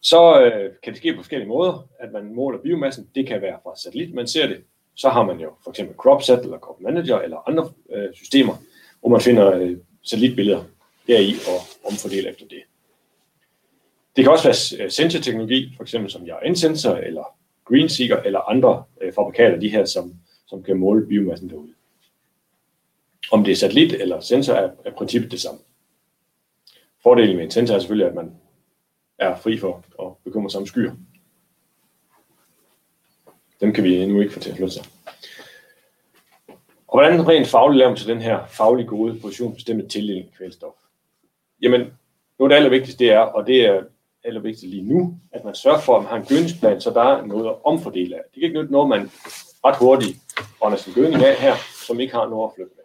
[0.00, 3.08] Så øh, kan det ske på forskellige måder, at man måler biomassen.
[3.14, 4.64] Det kan være fra satellit, man ser det.
[4.94, 8.54] Så har man jo for eksempel CropSat eller Crop Manager eller andre øh, systemer,
[9.00, 10.64] hvor man finder øh, satellitbilleder
[11.06, 12.62] deri og omfordeler efter det.
[14.16, 17.24] Det kan også være øh, sensorteknologi, for eksempel som jeg Sensor eller
[17.64, 20.14] GreenSeeker eller andre øh, fabrikater, de her, som,
[20.46, 21.74] som kan måle biomassen derude.
[23.32, 25.60] Om det er satellit eller sensor, er, er princippet det samme.
[27.02, 28.36] Fordelen med Intenta er selvfølgelig, at man
[29.18, 30.92] er fri for at bekymre sig om skyer.
[33.60, 34.84] Dem kan vi endnu ikke få til at flytte sig.
[36.88, 40.74] Og hvordan rent fagligt laver man så den her faglig gode positionsbestemte tildeling af kvælstof?
[41.62, 41.92] Jamen, noget
[42.40, 43.84] er det allervigtigste, det er, og det er
[44.24, 47.26] allervigtigst lige nu, at man sørger for, at man har en gødningsplan, så der er
[47.26, 48.20] noget at omfordele af.
[48.24, 49.10] Det kan ikke nytte noget, man
[49.64, 50.18] ret hurtigt
[50.58, 51.54] brænder sin gødning af her,
[51.86, 52.84] som ikke har noget at flytte med.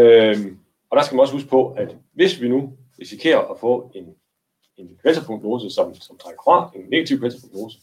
[0.00, 0.58] Øhm,
[0.90, 4.04] og der skal man også huske på, at hvis vi nu risikerer at få en,
[4.76, 7.78] en kvælstofprognose, som, som trækker fra, en negativ kvælstofprognose,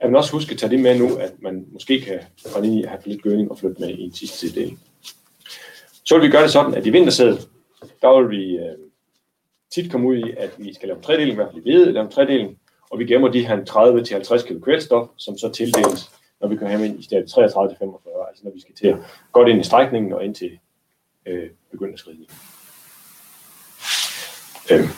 [0.00, 2.20] at man også huske at tage det med nu, at man måske kan
[2.56, 4.78] rende ind i at have lidt gødning og flytte med i en sidste del.
[6.04, 7.48] Så vil vi gøre det sådan, at i vintersædet,
[8.02, 8.78] der vil vi øh,
[9.74, 11.92] tit komme ud i, at vi skal lave en tredeling, i hvert fald i hvede,
[11.92, 12.58] lave en tredeling,
[12.90, 13.56] og vi gemmer de her
[14.40, 16.10] 30-50 kg kvælstof, som så tildeles,
[16.40, 19.64] når vi kommer ind i stedet 33-45, altså når vi skal til at ind i
[19.64, 20.58] strækningen og ind til
[21.30, 22.30] øh, begyndelskridning.
[24.70, 24.88] Øh,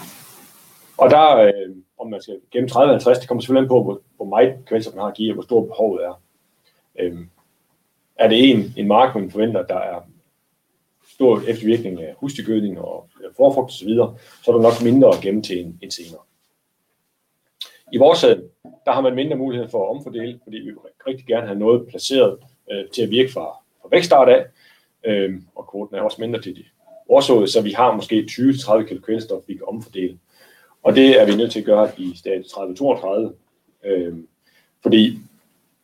[0.96, 4.24] og der, øh, om man skal gennem 30-50, det kommer selvfølgelig an på, hvor, hvor
[4.24, 6.22] meget kvælstof man har at give, og hvor stort behovet er.
[6.98, 7.18] Øh,
[8.16, 10.00] er det en, en mark, man forventer, der er
[11.08, 14.14] stor eftervirkning af husdyrgødning og øh, forfrugt osv., så,
[14.44, 16.20] så er der nok mindre at gemme til en, en senere.
[17.92, 18.36] I vores sag,
[18.84, 21.88] der har man mindre mulighed for at omfordele, fordi vi vil rigtig gerne have noget
[21.88, 22.38] placeret
[22.72, 23.46] øh, til at virke fra,
[23.82, 24.46] fra vækststart af,
[25.06, 26.64] øh, og kvoten er også mindre til de
[27.08, 30.18] årsået, så vi har måske 20-30 kg kvælstof, vi kan omfordele.
[30.82, 33.32] Og det er vi nødt til at gøre i stadie 30-32,
[33.84, 34.14] øh,
[34.82, 35.18] fordi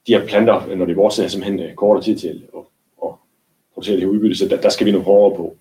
[0.07, 2.61] de her planter, når det er vores, er simpelthen øh, kortere tid til at,
[3.05, 3.11] at
[3.75, 5.57] producere det her udbytte, så der, der skal vi nu hårdere på.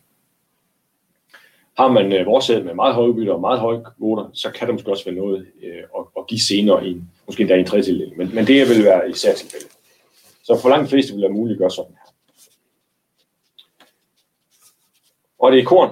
[1.77, 4.73] Har man øh, vores med meget høje udbytte og meget høje kvoter, så kan der
[4.73, 7.65] måske også være noget øh, at, at give senere, i en, måske endda i en
[7.65, 8.17] tredje tildeling.
[8.17, 9.65] Men, men det vil være i tilfælde.
[10.43, 12.07] Så for langt fleste vil være muligt at gøre sådan her.
[15.39, 15.89] Og det er korn,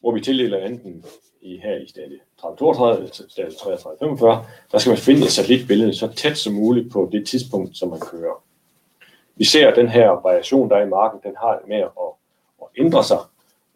[0.00, 1.04] hvor vi tildeler enten
[1.42, 6.08] i, her i stadie 30-32 eller stadie 33-45, der skal man finde et satellitbillede så
[6.16, 8.42] tæt som muligt på det tidspunkt, som man kører.
[9.36, 11.90] Vi ser, at den her variation, der er i marken, den har det med at,
[12.62, 13.18] at ændre sig,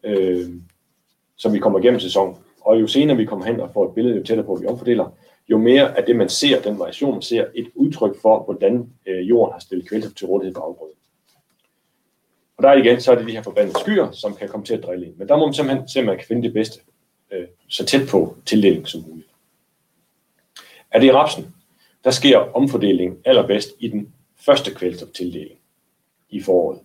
[0.03, 0.49] øh,
[1.37, 2.35] som vi kommer igennem sæsonen.
[2.61, 4.67] Og jo senere vi kommer hen og får et billede, jo tættere på, at vi
[4.67, 5.09] omfordeler,
[5.49, 9.29] jo mere af det, man ser, den variation, man ser, et udtryk for, hvordan øh,
[9.29, 10.95] jorden har stillet kvælstof til rådighed for afgrøden.
[12.57, 14.83] Og der igen, så er det de her forbandede skyer, som kan komme til at
[14.83, 15.15] drille ind.
[15.15, 16.79] Men der må man simpelthen se, om man kan finde det bedste,
[17.31, 19.27] øh, så tæt på tildeling som muligt.
[20.91, 21.55] Er det i rapsen,
[22.03, 24.13] der sker omfordeling allerbedst i den
[24.45, 25.59] første kvælstoftildeling
[26.29, 26.79] i foråret.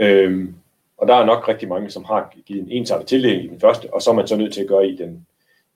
[0.00, 0.54] Øhm,
[0.96, 3.94] og der er nok rigtig mange, som har givet en ensartet tildeling i den første,
[3.94, 5.26] og så er man så nødt til at gøre i den,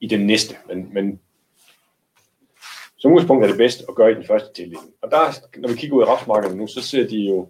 [0.01, 0.57] i den næste.
[0.69, 1.21] Men, men
[2.99, 4.91] som udgangspunkt er det bedst at gøre i den første tildeling.
[5.03, 5.19] Og der,
[5.57, 7.49] når vi kigger ud i rapsmarkederne nu, så ser de jo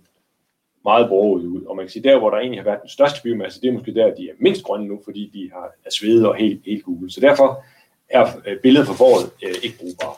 [0.85, 1.65] meget broget ud.
[1.65, 3.73] Og man kan sige, der hvor der egentlig har været den største biomasse, det er
[3.73, 6.85] måske der, de er mindst grønne nu, fordi de har, er svede og helt, helt
[6.85, 7.11] gule.
[7.11, 7.65] Så derfor
[8.09, 10.17] er øh, billedet for foråret øh, ikke brugbart.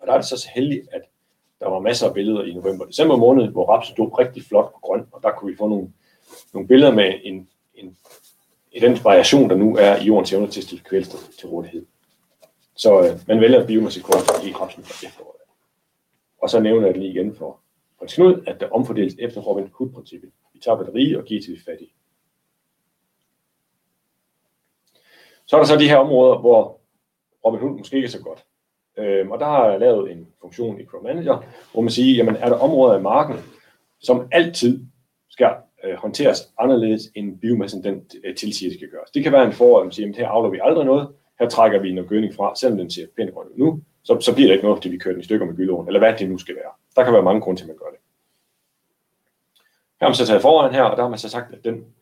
[0.00, 1.02] Og der er det så så heldigt, at
[1.60, 4.70] der var masser af billeder i november og december måned, hvor rapsen stod rigtig flot
[4.74, 5.92] og grøn, og der kunne vi få nogle,
[6.52, 7.96] nogle billeder med en, en,
[8.72, 11.86] en, den variation, der nu er i jordens evne til at stille kvælstof til rådighed.
[12.76, 15.40] Så øh, man vælger biomassekort i rapsen for efteråret.
[16.42, 17.60] Og så nævner jeg det lige igen for
[17.98, 20.30] prins Knud, at der omfordeles efter Robin Hood-princippet.
[20.52, 21.92] Vi tager det rige og giver til de fattige.
[25.46, 26.80] Så er der så de her områder, hvor
[27.44, 28.44] Robin Hood måske ikke er så godt.
[28.98, 32.36] Øhm, og der har jeg lavet en funktion i Crop Manager, hvor man siger, jamen
[32.36, 33.36] er der områder i marken,
[34.00, 34.86] som altid
[35.28, 35.50] skal
[35.84, 39.10] øh, håndteres anderledes, end biomassen den øh, tilsiger, det skal gøres.
[39.10, 41.08] Det kan være en forår, at man siger, at her afler vi aldrig noget,
[41.40, 44.34] her trækker vi noget gødning fra, selvom den ser pænt grøn ud nu, så, så
[44.34, 46.30] bliver det ikke noget, fordi vi kører den i stykker med gyldåren, eller hvad det
[46.30, 46.72] nu skal være.
[46.96, 47.98] Der kan være mange grunde til, at man gør det.
[50.00, 51.94] Her har man så taget foran her, og der har man så sagt, at den,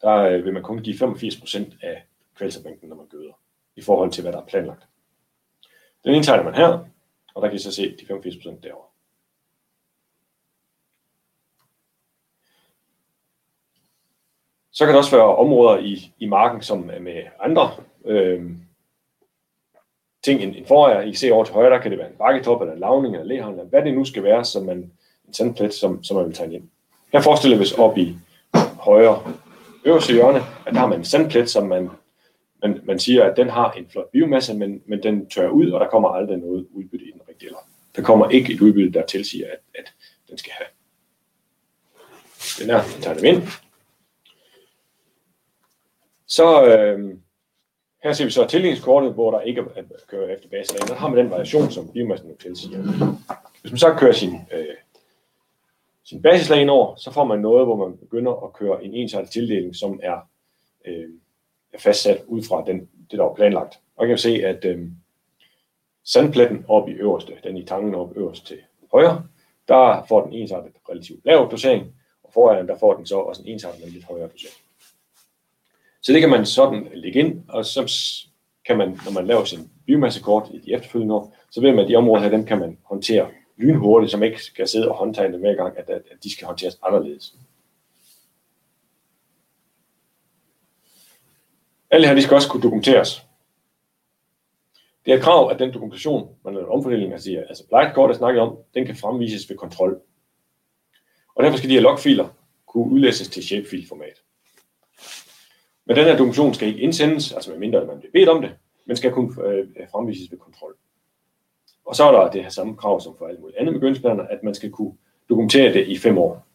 [0.00, 3.32] der øh, vil man kun give 85% af kvælstofmængden, når man gøder,
[3.76, 4.86] i forhold til, hvad der er planlagt.
[6.04, 6.86] Den indtegner man her,
[7.34, 8.88] og der kan I så se de 85% derovre.
[14.70, 17.70] Så kan der også være områder i, i marken, som er med andre
[18.04, 18.50] øh,
[20.24, 21.02] ting end, end foråret.
[21.02, 23.14] I kan se over til højre, der kan det være en bakketop, eller en lavning,
[23.14, 24.76] eller læhavn, eller hvad det nu skal være, som man,
[25.28, 26.68] en sandplet, som, som man vil tage ind.
[27.12, 28.16] Her forestiller vi os op i
[28.56, 29.22] højre
[29.84, 31.90] øverste hjørne, at der har man en sandplet, som man
[32.62, 35.80] man, man siger, at den har en flot biomasse, men, men den tør ud, og
[35.80, 37.46] der kommer aldrig noget udbytte i den rigtige.
[37.46, 39.92] Eller der kommer ikke et udbytte, der tilsiger, at, at
[40.30, 40.68] den skal have.
[42.58, 43.42] Den her tager dem ind.
[46.26, 47.14] Så øh,
[48.02, 50.88] her ser vi så tildelingskortet, hvor der ikke er kører efter baselag.
[50.88, 52.78] Der har man den variation, som biomassen nu tilsiger.
[53.60, 54.76] Hvis man så kører sin, øh,
[56.04, 59.76] sin basislag over, så får man noget, hvor man begynder at køre en ensartet tildeling,
[59.76, 60.28] som er
[60.84, 61.08] øh,
[61.72, 63.80] er fastsat ud fra den, det, der var planlagt.
[63.96, 64.88] Og jeg kan se, at øh,
[66.04, 68.58] sandpletten oppe i øverste, den i tangen oppe øverst til
[68.92, 69.24] højre,
[69.68, 73.48] der får den ensartet relativt lav dosering, og foran der får den så også en
[73.48, 74.56] ensartet lidt højere dosering.
[76.02, 77.94] Så det kan man sådan lægge ind, og så
[78.66, 81.88] kan man, når man laver sin biomassekort i de efterfølgende år, så ved man, at
[81.88, 85.54] de områder her, dem kan man håndtere lynhurtigt, som ikke skal sidde og håndtegne hver
[85.54, 87.36] gang, at, at de skal håndteres anderledes.
[91.90, 93.26] Alle her, de skal også kunne dokumenteres.
[95.04, 98.42] Det er et krav, at den dokumentation, man laver omfordeling, altså, altså plejekort, jeg snakker
[98.42, 100.00] om, den kan fremvises ved kontrol.
[101.34, 102.28] Og derfor skal de her logfiler
[102.66, 104.22] kunne udlæses til shapefile-format.
[105.86, 108.50] Men den her dokumentation skal ikke indsendes, altså medmindre man bliver bedt om det,
[108.86, 110.74] men skal kun øh, fremvises ved kontrol.
[111.84, 114.42] Og så er der det her samme krav som for alle mulige andre begyndelseplaner, at
[114.42, 114.92] man skal kunne
[115.28, 116.46] dokumentere det i fem år.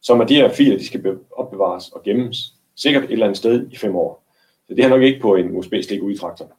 [0.00, 3.66] Så at de her filer, de skal opbevares og gemmes sikkert et eller andet sted
[3.70, 4.24] i fem år.
[4.68, 6.52] Så det er nok ikke på en USB-stik udtraktor.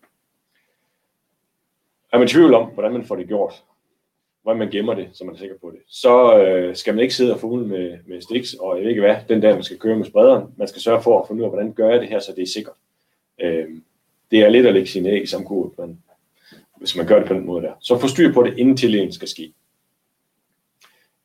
[2.13, 3.63] Er man i tvivl om, hvordan man får det gjort,
[4.43, 7.15] hvordan man gemmer det, så man er sikker på det, så øh, skal man ikke
[7.15, 9.79] sidde og fumle med, med sticks, og jeg ved ikke hvad, den der man skal
[9.79, 10.53] køre med sprederen.
[10.57, 12.41] Man skal sørge for at finde ud af, hvordan gør jeg det her, så det
[12.41, 12.75] er sikkert.
[13.41, 13.67] Øh,
[14.31, 16.03] det er lidt at lægge sine æg i samme kurve, men
[16.77, 17.73] hvis man gør det på den måde der.
[17.79, 19.53] Så få styr på det, inden tildelingen skal ske.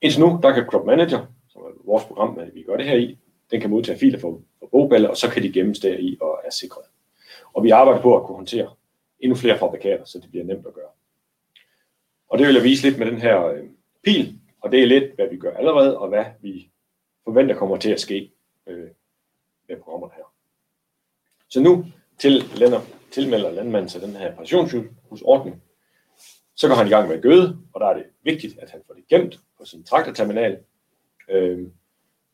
[0.01, 3.19] Indtil nu, der kan Crop Manager, som er vores program, vi gør det her i,
[3.51, 6.51] den kan modtage filer fra, fra bogballer, og så kan de gemmes deri og er
[6.51, 6.85] sikret.
[7.55, 8.71] Og vi arbejder på at kunne håndtere
[9.21, 10.91] endnu flere fabrikater, så det bliver nemt at gøre.
[12.29, 13.65] Og det vil jeg vise lidt med den her øh,
[14.05, 16.71] pil, og det er lidt, hvad vi gør allerede, og hvad vi
[17.25, 18.33] forventer kommer til at ske
[18.67, 18.89] øh,
[19.69, 20.33] med programmerne her.
[21.49, 21.85] Så nu
[22.19, 25.63] til lander, tilmelder landmanden sig den her pensionshusordning.
[26.55, 28.83] Så går han i gang med at gøde, og der er det vigtigt, at han
[28.87, 30.59] får det gemt på sin traktorterminal,
[31.31, 31.69] øh,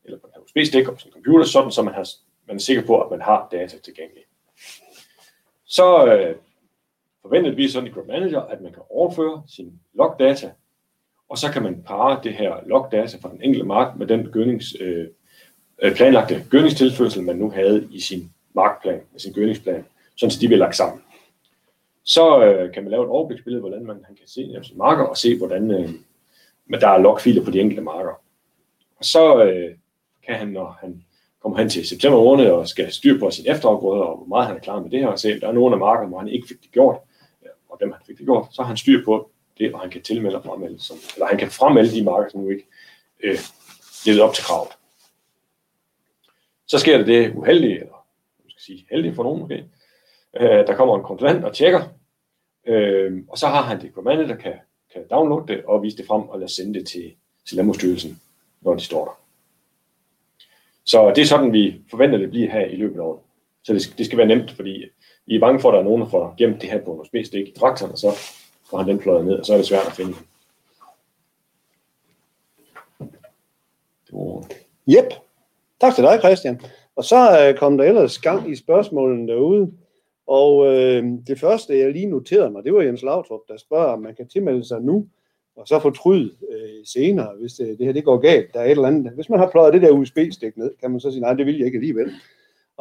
[0.05, 2.09] eller på USB-stik og på sin computer, sådan så man, har,
[2.47, 4.27] man er sikker på, at man har data tilgængeligt.
[5.65, 6.37] Så øh,
[7.23, 10.51] forventer vi sådan i Group Manager, at man kan overføre sin logdata,
[11.29, 14.77] og så kan man parre det her logdata fra den enkelte mark med den gødnings,
[14.81, 15.07] øh,
[15.83, 19.85] øh, planlagte gødningstilførsel, man nu havde i sin markplan, i sin gødningsplan,
[20.17, 21.03] sådan så de bliver lagt sammen.
[22.05, 25.05] Så øh, kan man lave et overbliksbillede, hvordan man han kan se ja, sine marker
[25.05, 25.91] og se, hvordan øh,
[26.81, 28.21] der er logfiler på de enkelte marker.
[28.97, 29.75] Og så øh,
[30.27, 31.05] kan han, når han
[31.43, 34.57] kommer hen til september måned og skal styre på sin efterafgrøder, og hvor meget han
[34.57, 36.49] er klar med det her, og se, der er nogle af markerne, hvor han ikke
[36.49, 36.99] fik det gjort,
[37.83, 40.38] dem han fik det gjort, så har han styr på det, og han kan tilmelde
[40.38, 42.66] og fremmelde, som, eller han kan fremmelde de marker, som nu ikke
[43.23, 43.38] øh,
[44.07, 44.68] levede op til kravet.
[46.66, 48.07] Så sker der det uheldige, eller
[48.38, 49.62] man skal sige heldige for nogen, okay?
[50.40, 51.83] øh, der kommer en kontrollant og tjekker,
[52.66, 54.55] øh, og så har han det command, der kan,
[54.92, 57.14] kan downloade det og vise det frem og lade sende det til,
[57.49, 58.21] til Landbrugsstyrelsen,
[58.61, 59.18] når de står der.
[60.85, 63.21] Så det er sådan, vi forventer, det bliver her i løbet af året.
[63.64, 64.85] Så det, det skal være nemt, fordi
[65.27, 67.01] vi er bange for, at der er nogen, der får gemt det her på en
[67.01, 68.11] USB-stik i traktoren, og så
[68.70, 70.14] får han den pløjet ned, og så er det svært at finde.
[74.87, 75.12] Jep.
[75.81, 76.61] Tak til dig, Christian.
[76.96, 79.72] Og så øh, kom der ellers gang i spørgsmålene derude.
[80.27, 84.03] Og øh, det første, jeg lige noterede mig, det var Jens Lautrup, der spørger, om
[84.03, 85.07] man kan tilmelde sig nu,
[85.57, 88.55] og så fortryde øh, senere, hvis det, det her det går galt.
[88.55, 89.12] Der er et eller andet.
[89.12, 91.59] Hvis man har pløjet det der USB-stik ned, kan man så sige, nej, det vil
[91.59, 92.12] jeg ikke alligevel.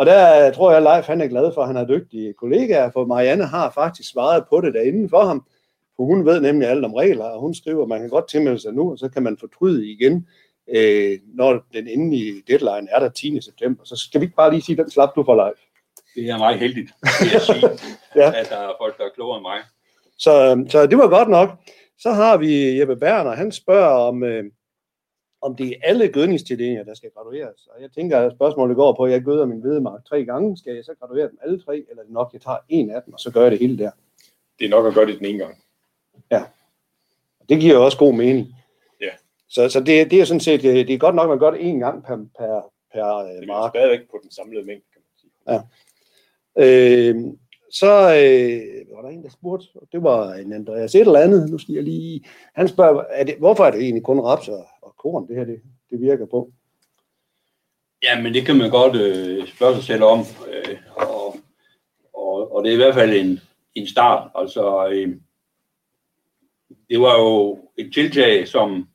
[0.02, 3.06] Og der tror jeg, Leif han er glad for, at han har dygtige kollegaer, for
[3.06, 5.46] Marianne har faktisk svaret på det derinde for ham.
[5.96, 8.60] For hun ved nemlig alt om regler, og hun skriver, at man kan godt tilmelde
[8.60, 10.28] sig nu, og så kan man fortryde igen,
[10.76, 13.42] øh, når den endelige deadline er der 10.
[13.42, 13.84] september.
[13.84, 15.60] Så skal vi ikke bare lige sige, den slap du for Leif.
[16.16, 17.70] Det er meget heldigt, vil jeg sige,
[18.22, 18.28] ja.
[18.28, 19.60] at der er folk, der er klogere end mig.
[20.18, 21.50] Så, så det var godt nok.
[22.00, 24.44] Så har vi Jeppe Berner, han spørger om, øh,
[25.42, 27.68] om det er alle gødningstildelinger, der skal gradueres.
[27.76, 30.58] Og jeg tænker, at spørgsmålet går på, at jeg gøder min hvedemark tre gange.
[30.58, 33.02] Skal jeg så graduere dem alle tre, eller er det nok, jeg tager en af
[33.04, 33.92] dem, og så gør jeg det hele der?
[34.60, 35.58] Det er nok at gøre det den ene gang.
[36.32, 36.44] Ja.
[37.50, 38.48] Det giver jo også god mening.
[39.02, 39.10] Ja.
[39.50, 41.70] Så, så det, det er sådan set, det er godt nok, at man gør det
[41.70, 43.72] en gang per, per, per øh, Det er mark.
[43.72, 45.32] stadigvæk på den samlede mængde, kan man sige.
[45.50, 45.60] Ja.
[47.10, 47.34] Øh,
[47.72, 51.50] så øh, var der en, der spurgte, og det var en Andreas et eller andet,
[51.50, 52.24] nu skal jeg lige,
[52.56, 55.46] han spørger, er det, hvorfor er det egentlig kun raps og, og korn, det her
[55.46, 56.52] det, det virker på?
[58.04, 61.36] Ja, men det kan man godt øh, spørge sig selv om, øh, og,
[62.14, 63.40] og, og det er i hvert fald en,
[63.76, 64.32] en start.
[64.36, 65.16] Altså, øh,
[66.90, 68.88] det var jo et tiltag, som,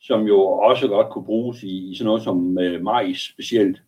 [0.00, 3.82] som jo også godt kunne bruges i, i sådan noget som øh, majs specielt.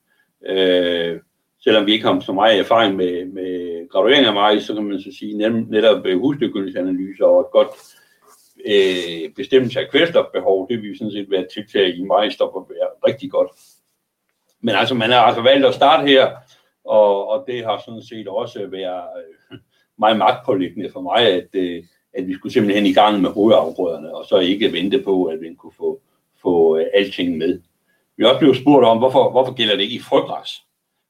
[0.47, 1.21] Øh,
[1.61, 5.01] selvom vi ikke har så meget erfaring med, med graduering af majs, så kan man
[5.01, 7.69] så sige, net, netop øh, og et godt
[8.67, 12.77] øh, bestemmelse af kvælstofbehov, det vil sådan set være et tiltag i majs, der vil
[12.77, 13.51] være rigtig godt.
[14.61, 16.31] Men altså, man har altså valgt at starte her,
[16.85, 19.05] og, og det har sådan set også været
[19.53, 19.59] øh,
[19.99, 21.83] meget magtpålæggende for mig, at, øh,
[22.15, 25.55] at vi skulle simpelthen i gang med hovedafgrøderne, og så ikke vente på, at vi
[25.55, 26.01] kunne få,
[26.43, 27.61] få øh, alting med.
[28.17, 30.63] Vi er også blevet spurgt om, hvorfor, hvorfor gælder det ikke i frøgræs?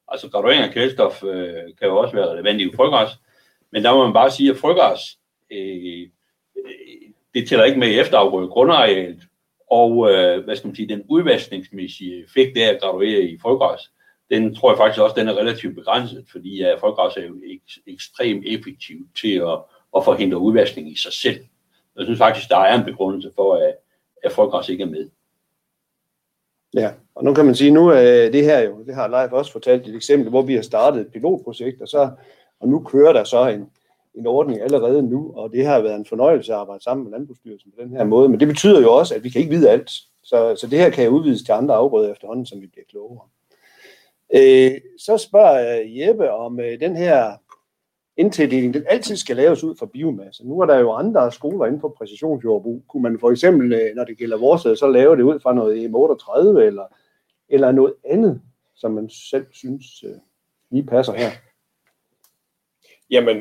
[0.08, 3.10] Altså graduering af kvælstof øh, kan jo også være relevant i frøgræs,
[3.72, 5.18] men der må man bare sige, at frøgræs,
[5.52, 6.08] øh,
[6.56, 9.22] øh, det tæller ikke med i efterafgrøde grundarealet,
[9.70, 13.90] og øh, hvad skal man sige, den udvaskningsmæssige effekt af at graduere i frøgræs,
[14.30, 17.82] den tror jeg faktisk også, den er relativt begrænset, fordi ja, frøgræs er jo ek-
[17.86, 19.58] ekstremt effektivt til at,
[19.96, 21.40] at forhindre udvaskning i sig selv.
[21.96, 23.74] Jeg synes faktisk, der er en begrundelse for, at,
[24.22, 25.10] at frøgræs ikke er med.
[26.76, 29.52] Ja, og nu kan man sige, nu er det her jo, det har Leif også
[29.52, 32.10] fortalt et eksempel, hvor vi har startet et pilotprojekt, og, så,
[32.60, 33.66] og nu kører der så en,
[34.14, 37.72] en ordning allerede nu, og det har været en fornøjelse at arbejde sammen med Landbrugsstyrelsen
[37.76, 39.90] på den her måde, men det betyder jo også, at vi kan ikke vide alt,
[40.22, 43.26] så, så det her kan jo udvides til andre afgrøder efterhånden, som vi bliver klogere.
[44.34, 47.32] Øh, så spørger Jeppe om øh, den her
[48.16, 50.48] indtildeling, den altid skal laves ud fra biomasse.
[50.48, 52.84] Nu er der jo andre skoler inden for præcisionsjordbrug.
[52.88, 55.54] Kunne man for eksempel, øh, når det gælder vores, øh, så lave det ud fra
[55.54, 56.84] noget M38 eller,
[57.48, 58.40] eller noget andet,
[58.74, 60.16] som man selv synes øh,
[60.70, 61.30] lige passer her?
[63.10, 63.36] Jamen,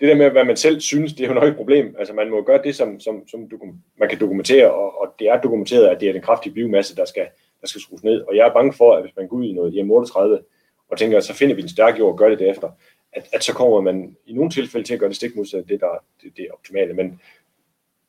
[0.00, 1.96] det der med, hvad man selv synes, det er jo nok et problem.
[1.98, 5.28] Altså, man må gøre det, som, som, som dokum- man kan dokumentere, og, og det
[5.28, 7.26] er dokumenteret, at det er den kraftige biomasse, der skal,
[7.60, 8.20] der skal skrues ned.
[8.20, 10.42] Og jeg er bange for, at hvis man går ud i noget M38,
[10.88, 12.70] og tænker, så finder vi en stærk jord og gør det derefter,
[13.16, 15.80] at, at så kommer man i nogle tilfælde til at gøre det stik modsat det,
[15.80, 16.94] der det, det er optimale.
[16.94, 17.20] Men,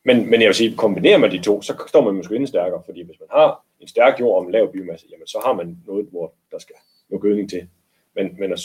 [0.06, 2.82] men, men jeg vil sige, kombinerer man de to, så står man måske endnu stærkere,
[2.86, 5.78] fordi hvis man har en stærk jord og en lav biomasse, jamen så har man
[5.88, 6.76] noget, hvor der skal
[7.10, 7.68] noget gødning til.
[8.16, 8.60] Men, men at,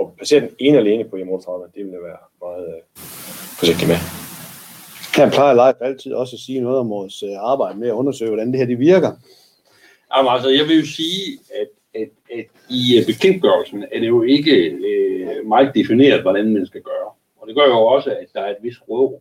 [0.00, 2.82] at placere den ene alene på M38, det vil jeg være meget øh,
[3.58, 3.96] forsigtig med.
[5.16, 8.30] Her plejer Leif altid også at sige noget om vores øh, arbejde med at undersøge,
[8.30, 9.12] hvordan det her det virker.
[10.16, 14.22] Jamen, altså, jeg vil jo sige, at, at, at i øh, bekendtgørelsen er det jo
[14.22, 17.10] ikke øh, meget defineret, hvordan man skal gøre.
[17.36, 19.20] Og det gør jo også, at der er et vis rådrum.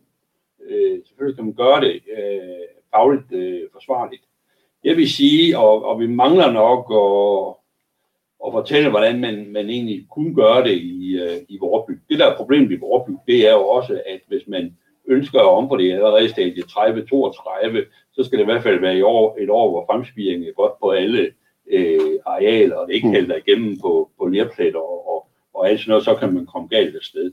[0.69, 4.23] Øh, selvfølgelig kan man gøre det øh, fagligt øh, forsvarligt.
[4.83, 7.55] Jeg vil sige, og, og vi mangler nok at,
[8.47, 11.91] at fortælle, hvordan man, man egentlig kunne gøre det i, øh, i Vorby.
[12.09, 15.49] Det der er problemet i Vorby, det er jo også, at hvis man ønsker at
[15.49, 19.49] omfordele allerede i stadie 30-32, så skal det i hvert fald være i år, et
[19.49, 21.31] år, hvor fremspiringen er godt på alle
[21.71, 23.13] øh, arealer, og det ikke mm.
[23.13, 26.67] hælder igennem på, på lærpletter og, og, og alt sådan noget, så kan man komme
[26.67, 27.31] galt af sted.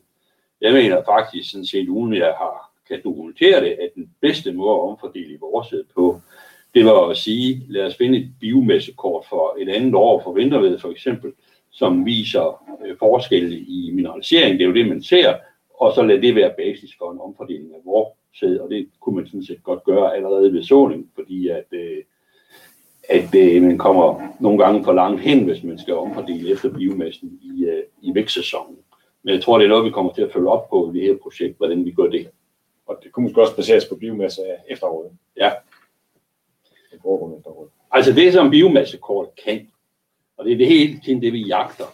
[0.60, 4.70] Jeg mener faktisk, sådan set uden jeg har, kan dokumentere det, at den bedste måde
[4.70, 6.20] at omfordele i vores på,
[6.74, 10.78] det var at sige, lad os finde et biomassekort for et andet år for vinterved
[10.78, 11.32] for eksempel,
[11.70, 15.34] som viser øh, forskelle i mineralisering, det er jo det, man ser,
[15.80, 19.16] og så lad det være basis for en omfordeling af vores sæd, og det kunne
[19.16, 21.96] man sådan set godt gøre allerede ved såning, fordi at, øh,
[23.08, 27.40] at øh, man kommer nogle gange for langt hen, hvis man skal omfordele efter biomassen
[27.42, 28.76] i, øh, i vækstsæsonen.
[29.22, 31.06] Men jeg tror, det er noget, vi kommer til at følge op på i det
[31.06, 32.30] her projekt, hvordan vi gør det.
[32.86, 35.10] Og det kunne måske også baseres på biomasse efteråret.
[35.36, 35.50] Ja.
[37.90, 39.68] Altså det, som biomassekort kan,
[40.36, 41.84] og det er det hele tiden det, vi jagter,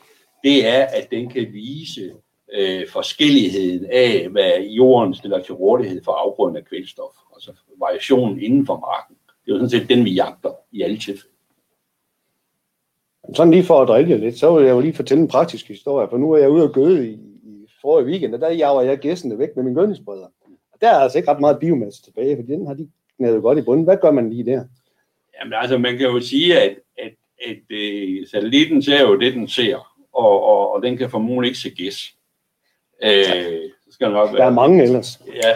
[0.45, 2.13] det er, at den kan vise
[2.53, 8.67] øh, forskelligheden af, hvad jorden stiller til rådighed for afgrøden af kvælstof, altså variationen inden
[8.67, 9.17] for marken.
[9.51, 11.35] Det er jo sådan set den, vi jagter i alle tilfælde.
[13.35, 16.09] Sådan lige for at drille lidt, så vil jeg jo lige fortælle en praktisk historie,
[16.11, 18.99] for nu er jeg ude og gøde i, i forrige weekend, og der jager jeg
[18.99, 20.29] gæstene væk med min gødningsbrødre.
[20.81, 23.63] Der er altså ikke ret meget biomasse tilbage, for den har de knædet godt i
[23.63, 23.85] bunden.
[23.85, 24.65] Hvad gør man lige der?
[25.41, 27.13] Jamen altså, man kan jo sige, at, at,
[27.49, 31.59] at, uh, satellitten ser jo det, den ser, og, og, og den kan formodentlig ikke
[31.59, 32.15] se gæs.
[33.03, 35.21] Øh, så skal nok der er mange ellers.
[35.27, 35.53] Ja,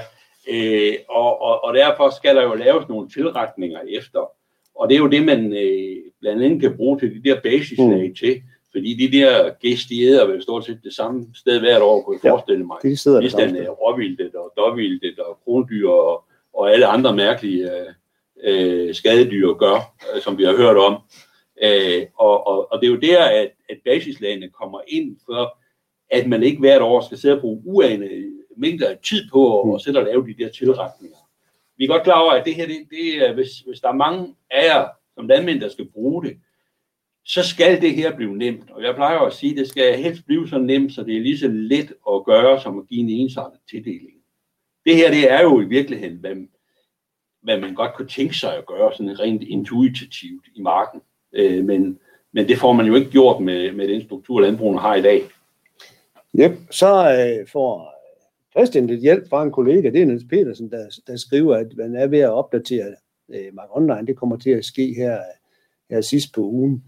[0.51, 4.31] øh, og, og, og derfor skal der jo laves nogle tilretninger efter.
[4.75, 8.09] Og det er jo det, man øh, blandt andet kan bruge til de der basislag
[8.09, 8.15] mm.
[8.15, 8.43] til.
[8.73, 12.19] Fordi de der gæst, de æder vel stort set det samme sted hvert år, kunne
[12.23, 12.77] jeg ja, forestille mig.
[12.83, 16.25] De sidder Hvis den er råvildet og dårvildet og krondyr og,
[16.55, 17.71] og alle andre mærkelige
[18.45, 20.97] øh, skadedyr gør, øh, som vi har hørt om.
[21.63, 25.59] Øh, og, og, og det er jo der, at, at basislagene kommer ind, for
[26.11, 29.69] at man ikke hvert år skal sidde og bruge uanede mængder af tid på at,
[29.69, 29.79] mm.
[29.79, 31.19] sætte og lave de der tilretninger.
[31.77, 33.93] Vi er godt klar over, at det her, det, det er, hvis, hvis der er
[33.93, 36.37] mange af jer som landmænd, der skal bruge det,
[37.25, 38.71] så skal det her blive nemt.
[38.71, 41.21] Og jeg plejer at sige, at det skal helst blive så nemt, så det er
[41.21, 44.19] lige så let at gøre, som at give en ensartet tildeling.
[44.85, 46.37] Det her, det er jo i virkeligheden, hvad,
[47.43, 51.01] hvad man godt kunne tænke sig at gøre, sådan rent intuitivt i marken.
[51.33, 51.99] Øh, men,
[52.33, 55.23] men det får man jo ikke gjort med, med den struktur, landbrugene har i dag.
[56.41, 56.53] Yep.
[56.71, 57.94] Så øh, får
[58.57, 61.97] Christian lidt hjælp fra en kollega, det er Niels Petersen, der, der skriver, at man
[61.97, 62.95] er ved at opdatere
[63.29, 64.07] øh, Mark Online.
[64.07, 65.19] Det kommer til at ske her,
[65.91, 66.85] her sidst på ugen.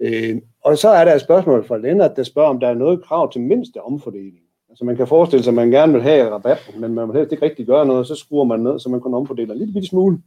[0.00, 3.04] Øh, og så er der et spørgsmål fra Lennart, der spørger, om der er noget
[3.04, 4.44] krav til mindste omfordeling.
[4.68, 7.32] Altså man kan forestille sig, at man gerne vil have rabat, men man vil helst
[7.32, 9.88] ikke rigtig gøre noget, så skruer man ned, så man kun omfordeler en lille bitte
[9.88, 10.18] smule.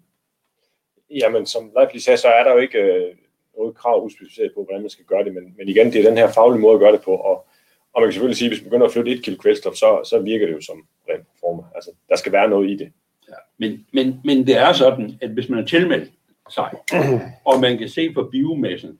[1.09, 3.15] Jamen, som Leif lige sagde, så er der jo ikke øh,
[3.57, 6.17] noget krav uspecificeret på, hvordan man skal gøre det, men, men igen, det er den
[6.17, 7.45] her faglige måde at gøre det på, og
[7.93, 10.01] og man kan selvfølgelig sige, at hvis man begynder at flytte et kilo kvælstof, så,
[10.09, 11.63] så virker det jo som ren former.
[11.75, 12.91] Altså, der skal være noget i det.
[13.29, 13.33] Ja.
[13.57, 16.11] Men, men, men det er sådan, at hvis man er tilmeldt
[16.49, 16.71] sig,
[17.49, 18.99] og man kan se på biomassen,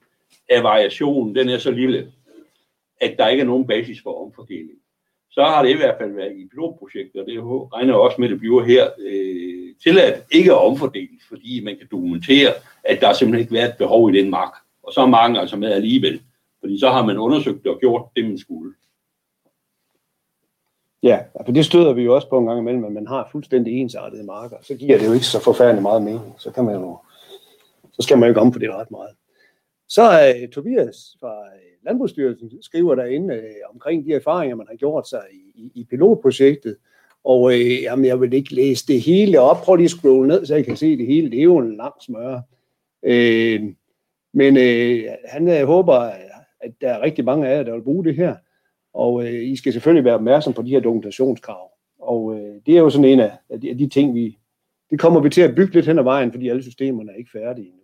[0.50, 2.12] at variationen den er så lille,
[3.02, 4.78] at der ikke er nogen basis for omfordeling,
[5.32, 7.39] så har det i hvert fald været i pilotprojekter, og det
[7.74, 11.88] regner også med, at det bliver her, øh, tilladt ikke at omfordele, fordi man kan
[11.92, 14.54] dokumentere, at der simpelthen ikke været et behov i den mark.
[14.84, 16.22] Og så er mange altså med alligevel,
[16.62, 18.74] fordi så har man undersøgt og gjort det, man skulle.
[21.03, 23.74] Ja, for det støder vi jo også på en gang imellem, at man har fuldstændig
[23.74, 24.57] ensartede marker.
[24.62, 26.36] Så giver det jo ikke så forfærdeligt meget mening.
[26.38, 26.97] Så, kan man jo,
[27.91, 29.16] så skal man jo ikke om på det ret meget.
[29.89, 35.07] Så uh, Tobias fra øh, Landbrugsstyrelsen skriver derinde uh, omkring de erfaringer, man har gjort
[35.07, 36.78] sig i, i, i pilotprojektet.
[37.24, 39.57] Og uh, jamen, jeg vil ikke læse det hele op.
[39.57, 41.32] Prøv lige at scrolle ned, så jeg kan se det hele.
[41.32, 42.41] Det er jo en lang smør.
[43.03, 43.70] Uh,
[44.34, 46.12] men uh, han uh, håber,
[46.62, 48.36] at der er rigtig mange af jer, der vil bruge det her.
[48.93, 51.72] Og øh, I skal selvfølgelig være opmærksom på de her dokumentationskrav.
[51.99, 54.38] Og øh, det er jo sådan en af, af, de, af de ting, vi,
[54.89, 57.32] det kommer vi til at bygge lidt hen ad vejen, fordi alle systemerne er ikke
[57.32, 57.82] færdige endnu.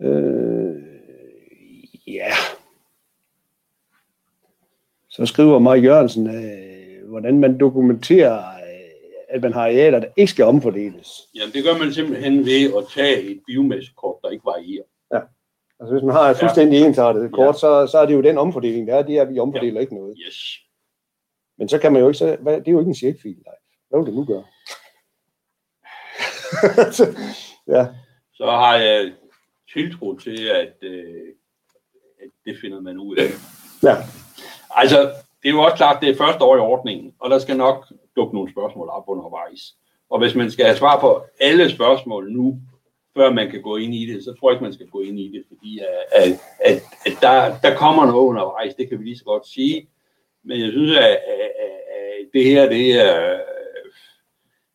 [0.00, 0.82] Øh,
[2.06, 2.32] ja.
[5.08, 8.90] Så skriver Marie Jørgensen, øh, hvordan man dokumenterer, øh,
[9.28, 11.28] at man har arealer, der ikke skal omfordeles.
[11.34, 14.84] Jamen det gør man simpelthen ved at tage et biomassekort, der ikke varierer.
[15.82, 16.86] Altså hvis man har fuldstændig ja.
[16.86, 17.58] ensartet kort, ja.
[17.58, 19.80] så, så er det jo den omfordeling, der er, det er, at vi omfordeler ja.
[19.80, 20.16] ikke noget.
[20.26, 20.36] Yes.
[21.58, 23.36] Men så kan man jo ikke, så, hvad, det er jo ikke en checkfil.
[23.88, 24.44] Hvad vil du nu gøre?
[27.76, 27.86] ja.
[28.34, 29.12] Så har jeg
[29.72, 31.28] tiltro til, at, øh,
[32.22, 33.30] at det finder man ud af.
[33.82, 33.96] Ja.
[34.70, 35.00] Altså,
[35.42, 37.86] det er jo også klart, det er første år i ordningen, og der skal nok
[38.16, 39.74] dukke nogle spørgsmål op undervejs.
[40.10, 42.60] Og hvis man skal have svar på alle spørgsmål nu,
[43.16, 45.20] før man kan gå ind i det, så tror jeg ikke, man skal gå ind
[45.20, 46.32] i det, fordi at, at,
[46.64, 49.88] at, at der, der kommer noget undervejs, det kan vi lige så godt sige.
[50.44, 53.40] Men jeg synes, at, at, at det her, det er,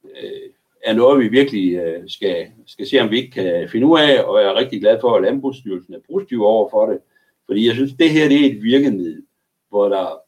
[0.04, 0.50] øh,
[0.84, 4.24] er noget, vi virkelig øh, skal, skal se, om vi ikke kan finde ud af,
[4.24, 7.00] og jeg er rigtig glad for, at Landbrugsstyrelsen er positiv over for det,
[7.46, 9.24] fordi jeg synes, det her det er et virkemiddel,
[9.70, 10.22] hvor der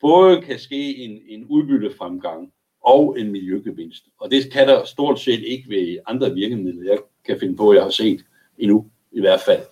[0.00, 2.52] både kan ske en, en udbyttefremgang
[2.82, 4.04] og en miljøgevinst.
[4.20, 7.82] Og det kan der stort set ikke ved andre virkemidler, jeg kan finde på, jeg
[7.82, 8.24] har set
[8.58, 9.62] endnu, i hvert fald.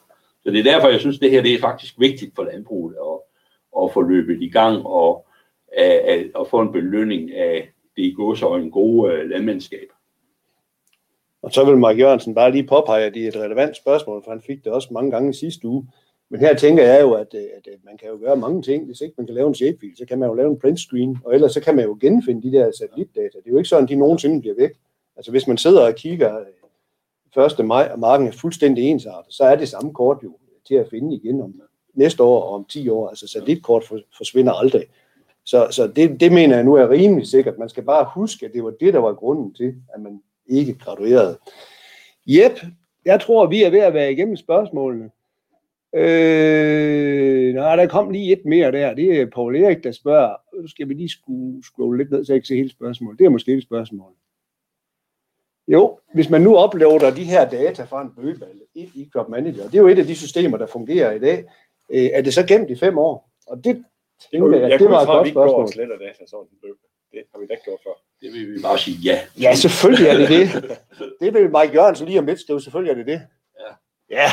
[0.43, 3.21] Så det er derfor, jeg synes, det her det er faktisk vigtigt for landbruget at,
[3.83, 5.27] at få løbet i gang og
[5.77, 9.89] at, at, at få en belønning af det i en god øh, landmandskab.
[11.43, 14.31] Og så vil Mark Jørgensen bare lige påpege, at det er et relevant spørgsmål, for
[14.31, 15.87] han fik det også mange gange i sidste uge.
[16.31, 18.87] Men her tænker jeg jo, at, øh, at, at man kan jo gøre mange ting.
[18.87, 21.19] Hvis ikke man kan lave en shapefil, så kan man jo lave en print screen,
[21.25, 23.39] og ellers så kan man jo genfinde de der satellitdata.
[23.39, 24.71] Det er jo ikke sådan, at de nogensinde bliver væk.
[25.17, 26.41] Altså hvis man sidder og kigger
[27.37, 27.67] øh, 1.
[27.67, 30.37] maj, og marken er fuldstændig ensartet, så er det samme kort jo
[30.69, 31.63] til at finde igen om
[31.95, 33.09] næste år og om 10 år.
[33.09, 33.85] Altså satellitkort
[34.17, 34.85] forsvinder aldrig.
[35.45, 37.59] Så, så det, det mener jeg nu er rimelig sikkert.
[37.59, 40.75] Man skal bare huske, at det var det, der var grunden til, at man ikke
[40.75, 41.39] graduerede.
[42.27, 42.53] Jep,
[43.05, 45.11] jeg tror, vi er ved at være igennem spørgsmålene.
[45.95, 48.95] Øh, nej, der kom lige et mere der.
[48.95, 50.37] Det er Paul Erik, der spørger.
[50.63, 53.19] Nu skal vi lige scrolle, scrolle lidt ned, så jeg ikke se hele spørgsmålet.
[53.19, 54.13] Det er måske et spørgsmål.
[55.69, 59.75] Jo, hvis man nu uploader de her data fra en bøgeballe i Crop Manager, det
[59.75, 61.45] er jo et af de systemer, der fungerer i dag,
[61.91, 63.31] øh, er det så gemt i fem år?
[63.47, 63.85] Og det
[64.31, 65.63] tænker jeg, jeg det var et godt spørgsmål.
[65.63, 66.75] Jeg sletter data sådan en bøge.
[67.13, 67.97] Det har vi da ikke gjort før.
[68.21, 69.19] Det vil vi bare sige ja.
[69.41, 70.49] Ja, selvfølgelig er det det.
[71.21, 72.61] Det vil Mike Jørgensen lige om lidt skrive.
[72.61, 73.21] Selvfølgelig er det det.
[73.61, 73.71] Ja.
[74.11, 74.31] Ja,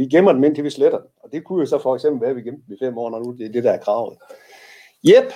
[0.00, 1.08] vi gemmer dem indtil vi sletter dem.
[1.22, 3.10] Og det kunne jo så for eksempel være, at vi gemte dem i fem år,
[3.10, 4.18] når nu det er det, der er kravet.
[5.04, 5.32] Jep,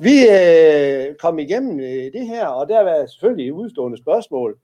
[0.00, 4.58] vi øh, kom igennem øh, det her, og der var selvfølgelig udstående spørgsmål.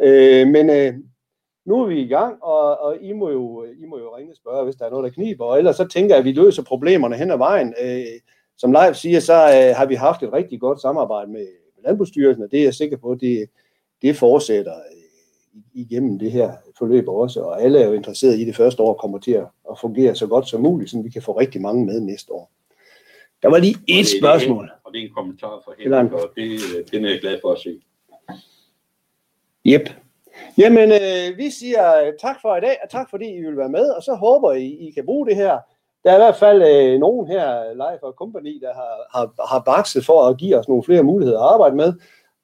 [0.00, 0.94] Øh, men øh,
[1.64, 4.36] nu er vi i gang, og, og I, må jo, I må jo ringe og
[4.36, 5.44] spørge, hvis der er noget, der kniber.
[5.44, 7.74] Og ellers så tænker jeg, at vi løser problemerne hen ad vejen.
[7.82, 8.20] Øh,
[8.58, 11.46] som Leif siger, så øh, har vi haft et rigtig godt samarbejde med
[11.84, 13.48] Landbrugsstyrelsen, og det er jeg sikker på, at det,
[14.02, 14.72] det fortsætter
[15.74, 19.18] igennem det her forløb også, og alle er jo interesseret i det første år kommer
[19.18, 19.32] til
[19.70, 22.50] at fungere så godt som muligt, så vi kan få rigtig mange med næste år.
[23.42, 24.64] Der var lige et spørgsmål.
[24.64, 27.52] Det, og det er en kommentar fra Henrik, og det, den er jeg glad for
[27.52, 27.80] at se.
[29.66, 29.88] Yep.
[30.58, 33.90] Jamen, øh, vi siger tak for i dag, og tak fordi I vil være med,
[33.90, 35.58] og så håber I, I kan bruge det her.
[36.04, 39.62] Der er i hvert fald øh, nogen her, Life og Company, der har, har, har
[39.66, 41.92] bakset for at give os nogle flere muligheder at arbejde med,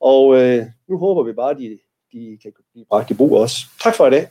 [0.00, 1.78] og øh, nu håber vi bare, at de
[2.12, 3.56] de kan blive bragt i brug også.
[3.82, 4.28] Tak for i dag.